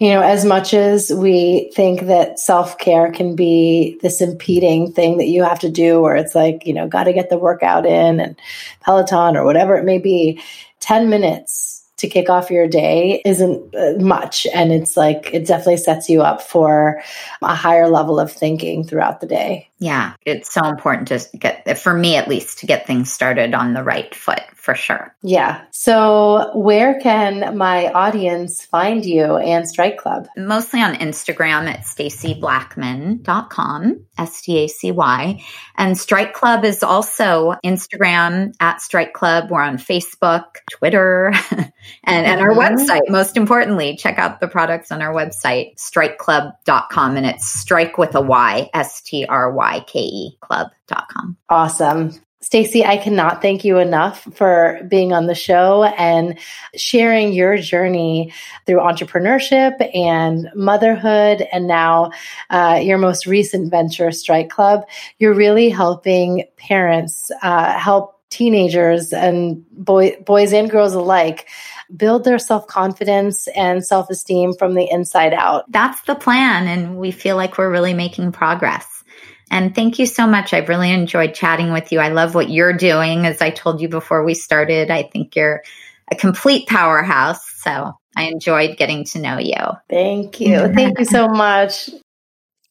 you 0.00 0.08
know, 0.08 0.22
as 0.22 0.44
much 0.44 0.74
as 0.74 1.12
we 1.12 1.70
think 1.74 2.06
that 2.06 2.40
self 2.40 2.78
care 2.78 3.12
can 3.12 3.36
be 3.36 3.98
this 4.02 4.20
impeding 4.20 4.92
thing 4.92 5.18
that 5.18 5.28
you 5.28 5.44
have 5.44 5.60
to 5.60 5.70
do, 5.70 6.00
where 6.00 6.16
it's 6.16 6.34
like, 6.34 6.66
you 6.66 6.72
know, 6.72 6.88
got 6.88 7.04
to 7.04 7.12
get 7.12 7.30
the 7.30 7.38
workout 7.38 7.86
in 7.86 8.18
and 8.18 8.40
Peloton 8.80 9.36
or 9.36 9.44
whatever 9.44 9.76
it 9.76 9.84
may 9.84 9.98
be, 9.98 10.42
10 10.80 11.10
minutes 11.10 11.77
to 11.98 12.08
kick 12.08 12.30
off 12.30 12.50
your 12.50 12.66
day 12.66 13.20
isn't 13.24 13.74
uh, 13.74 13.92
much. 13.98 14.46
And 14.54 14.72
it's 14.72 14.96
like, 14.96 15.32
it 15.32 15.46
definitely 15.46 15.76
sets 15.76 16.08
you 16.08 16.22
up 16.22 16.40
for 16.40 17.02
a 17.42 17.54
higher 17.54 17.88
level 17.88 18.18
of 18.18 18.32
thinking 18.32 18.84
throughout 18.84 19.20
the 19.20 19.26
day. 19.26 19.67
Yeah, 19.80 20.14
it's 20.26 20.52
so 20.52 20.66
important 20.66 21.06
to 21.08 21.24
get, 21.38 21.78
for 21.78 21.94
me 21.94 22.16
at 22.16 22.26
least, 22.26 22.58
to 22.58 22.66
get 22.66 22.84
things 22.86 23.12
started 23.12 23.54
on 23.54 23.74
the 23.74 23.84
right 23.84 24.12
foot 24.12 24.42
for 24.56 24.74
sure. 24.74 25.14
Yeah. 25.22 25.62
So, 25.70 26.50
where 26.54 26.98
can 27.00 27.56
my 27.56 27.86
audience 27.92 28.64
find 28.64 29.04
you 29.04 29.36
and 29.36 29.68
Strike 29.68 29.98
Club? 29.98 30.26
Mostly 30.36 30.82
on 30.82 30.96
Instagram 30.96 31.68
at 31.68 31.82
stacyblackman.com, 31.82 34.04
S 34.18 34.42
T 34.42 34.58
A 34.58 34.66
C 34.66 34.90
Y. 34.90 35.40
And 35.76 35.96
Strike 35.96 36.34
Club 36.34 36.64
is 36.64 36.82
also 36.82 37.54
Instagram 37.64 38.52
at 38.60 38.82
Strike 38.82 39.12
Club. 39.12 39.48
We're 39.50 39.62
on 39.62 39.78
Facebook, 39.78 40.56
Twitter, 40.72 41.32
and, 41.50 42.26
and 42.26 42.40
our 42.40 42.50
mm-hmm. 42.50 42.60
website. 42.60 43.08
Most 43.08 43.36
importantly, 43.36 43.94
check 43.96 44.18
out 44.18 44.40
the 44.40 44.48
products 44.48 44.90
on 44.90 45.02
our 45.02 45.14
website, 45.14 45.76
strikeclub.com. 45.76 47.16
And 47.16 47.26
it's 47.26 47.48
strike 47.48 47.96
with 47.96 48.16
a 48.16 48.20
Y, 48.20 48.68
S 48.74 49.00
T 49.02 49.24
R 49.24 49.52
Y 49.52 49.67
Y-K-E 49.68 50.38
club.com. 50.40 51.36
Awesome. 51.48 52.12
Stacy, 52.40 52.84
I 52.84 52.96
cannot 52.96 53.42
thank 53.42 53.64
you 53.64 53.78
enough 53.78 54.22
for 54.32 54.80
being 54.88 55.12
on 55.12 55.26
the 55.26 55.34
show 55.34 55.84
and 55.84 56.38
sharing 56.76 57.32
your 57.32 57.58
journey 57.58 58.32
through 58.64 58.78
entrepreneurship 58.78 59.74
and 59.94 60.48
motherhood, 60.54 61.46
and 61.52 61.66
now 61.66 62.12
uh, 62.50 62.80
your 62.80 62.96
most 62.96 63.26
recent 63.26 63.70
venture, 63.70 64.12
Strike 64.12 64.50
Club. 64.50 64.86
You're 65.18 65.34
really 65.34 65.68
helping 65.68 66.44
parents 66.56 67.32
uh, 67.42 67.76
help 67.76 68.20
teenagers 68.30 69.12
and 69.12 69.64
boy, 69.72 70.16
boys 70.24 70.52
and 70.52 70.70
girls 70.70 70.94
alike 70.94 71.48
build 71.94 72.24
their 72.24 72.38
self 72.38 72.66
confidence 72.66 73.48
and 73.48 73.84
self 73.84 74.10
esteem 74.10 74.54
from 74.54 74.74
the 74.74 74.88
inside 74.88 75.34
out. 75.34 75.70
That's 75.70 76.00
the 76.02 76.14
plan, 76.14 76.68
and 76.68 76.98
we 76.98 77.10
feel 77.10 77.36
like 77.36 77.58
we're 77.58 77.70
really 77.70 77.94
making 77.94 78.32
progress. 78.32 78.97
And 79.50 79.74
thank 79.74 79.98
you 79.98 80.06
so 80.06 80.26
much. 80.26 80.52
I've 80.52 80.68
really 80.68 80.90
enjoyed 80.90 81.34
chatting 81.34 81.72
with 81.72 81.92
you. 81.92 82.00
I 82.00 82.08
love 82.08 82.34
what 82.34 82.50
you're 82.50 82.76
doing. 82.76 83.26
As 83.26 83.40
I 83.40 83.50
told 83.50 83.80
you 83.80 83.88
before 83.88 84.24
we 84.24 84.34
started, 84.34 84.90
I 84.90 85.04
think 85.04 85.36
you're 85.36 85.62
a 86.10 86.16
complete 86.16 86.66
powerhouse. 86.68 87.40
So 87.62 87.92
I 88.16 88.24
enjoyed 88.24 88.76
getting 88.76 89.04
to 89.06 89.20
know 89.20 89.38
you. 89.38 89.56
Thank 89.88 90.40
you. 90.40 90.72
Thank 90.72 90.98
you 90.98 91.04
so 91.04 91.28
much. 91.28 91.90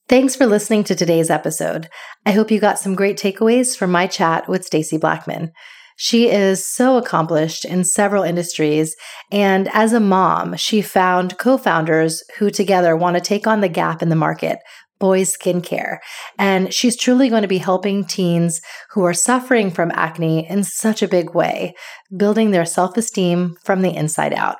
Thanks 0.10 0.36
for 0.36 0.46
listening 0.46 0.86
to 0.86 0.96
today's 0.96 1.30
episode. 1.30 1.90
I 2.26 2.32
hope 2.32 2.50
you 2.50 2.60
got 2.60 2.80
some 2.80 2.96
great 2.96 3.18
takeaways 3.18 3.78
from 3.78 3.92
my 3.92 4.08
chat 4.08 4.48
with 4.48 4.66
Stacy 4.66 4.98
Blackman. 4.98 5.52
She 5.98 6.30
is 6.30 6.66
so 6.66 6.98
accomplished 6.98 7.66
in 7.66 7.84
several 7.84 8.24
industries, 8.24 8.96
and 9.32 9.68
as 9.74 9.94
a 9.94 10.00
mom, 10.00 10.56
she 10.56 10.82
found 10.82 11.40
co-founders 11.40 12.24
who 12.38 12.52
together 12.52 12.96
want 12.96 13.16
to 13.16 13.22
take 13.22 13.48
on 13.48 13.62
the 13.62 13.68
gap 13.68 14.04
in 14.04 14.10
the 14.10 14.16
market 14.16 14.60
boys 15.00 15.36
skincare. 15.36 15.98
And 16.38 16.74
she's 16.74 16.98
truly 16.98 17.30
going 17.30 17.42
to 17.44 17.48
be 17.48 17.58
helping 17.58 18.06
teens 18.06 18.62
who 18.92 19.04
are 19.04 19.14
suffering 19.14 19.72
from 19.72 19.92
acne 19.94 20.50
in 20.50 20.64
such 20.64 21.02
a 21.02 21.08
big 21.08 21.34
way, 21.34 21.74
building 22.16 22.52
their 22.52 22.66
self 22.66 22.98
esteem 22.98 23.56
from 23.64 23.82
the 23.82 23.96
inside 23.96 24.34
out. 24.34 24.58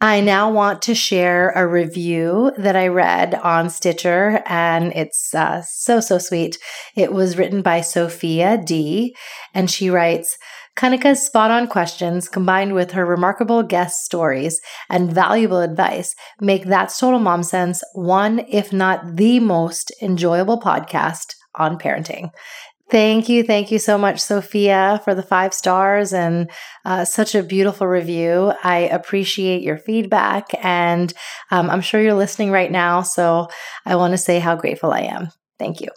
I 0.00 0.20
now 0.20 0.50
want 0.50 0.82
to 0.82 0.94
share 0.94 1.52
a 1.52 1.66
review 1.66 2.52
that 2.58 2.76
I 2.76 2.88
read 2.88 3.34
on 3.34 3.70
Stitcher, 3.70 4.42
and 4.44 4.92
it's 4.92 5.34
uh, 5.34 5.62
so, 5.66 6.00
so 6.00 6.18
sweet. 6.18 6.58
It 6.94 7.14
was 7.14 7.38
written 7.38 7.62
by 7.62 7.80
Sophia 7.80 8.62
D, 8.62 9.16
and 9.54 9.70
she 9.70 9.88
writes, 9.88 10.36
Kanika's 10.76 11.24
spot 11.24 11.50
on 11.50 11.66
questions 11.66 12.28
combined 12.28 12.74
with 12.74 12.92
her 12.92 13.06
remarkable 13.06 13.62
guest 13.62 14.04
stories 14.04 14.60
and 14.90 15.12
valuable 15.12 15.60
advice 15.60 16.14
make 16.40 16.66
That's 16.66 16.98
Total 16.98 17.18
Mom 17.18 17.42
Sense 17.42 17.82
one, 17.94 18.40
if 18.48 18.72
not 18.72 19.16
the 19.16 19.40
most 19.40 19.90
enjoyable 20.02 20.60
podcast 20.60 21.34
on 21.54 21.78
parenting. 21.78 22.30
Thank 22.88 23.28
you. 23.28 23.42
Thank 23.42 23.72
you 23.72 23.80
so 23.80 23.98
much, 23.98 24.20
Sophia, 24.20 25.00
for 25.02 25.12
the 25.14 25.22
five 25.22 25.52
stars 25.52 26.12
and 26.12 26.48
uh, 26.84 27.04
such 27.04 27.34
a 27.34 27.42
beautiful 27.42 27.88
review. 27.88 28.52
I 28.62 28.76
appreciate 28.78 29.62
your 29.62 29.76
feedback 29.76 30.50
and 30.62 31.12
um, 31.50 31.68
I'm 31.68 31.80
sure 31.80 32.00
you're 32.00 32.14
listening 32.14 32.52
right 32.52 32.70
now. 32.70 33.02
So 33.02 33.48
I 33.84 33.96
want 33.96 34.12
to 34.12 34.18
say 34.18 34.38
how 34.38 34.54
grateful 34.54 34.92
I 34.92 35.00
am. 35.00 35.30
Thank 35.58 35.80
you. 35.80 35.88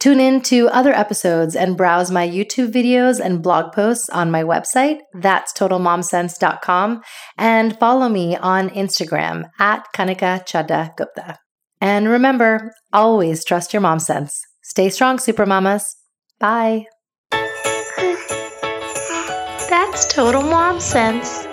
Tune 0.00 0.20
in 0.20 0.40
to 0.42 0.68
other 0.68 0.92
episodes 0.94 1.56
and 1.56 1.76
browse 1.76 2.10
my 2.10 2.26
YouTube 2.26 2.72
videos 2.72 3.18
and 3.18 3.42
blog 3.42 3.72
posts 3.72 4.08
on 4.10 4.30
my 4.30 4.44
website, 4.44 4.98
that's 5.20 5.52
totalmomsense.com, 5.52 7.02
and 7.36 7.78
follow 7.78 8.08
me 8.08 8.36
on 8.36 8.70
Instagram 8.70 9.50
at 9.58 9.84
Kanika 9.96 10.46
Chadda 10.46 10.96
Gupta. 10.96 11.38
And 11.80 12.08
remember, 12.08 12.72
always 12.92 13.44
trust 13.44 13.72
your 13.72 13.82
mom 13.82 13.98
sense. 13.98 14.40
Stay 14.62 14.88
strong, 14.90 15.16
supermamas. 15.18 15.94
Bye. 16.38 16.86
That's 19.70 20.12
total 20.12 20.42
mom 20.42 20.80
sense. 20.80 21.47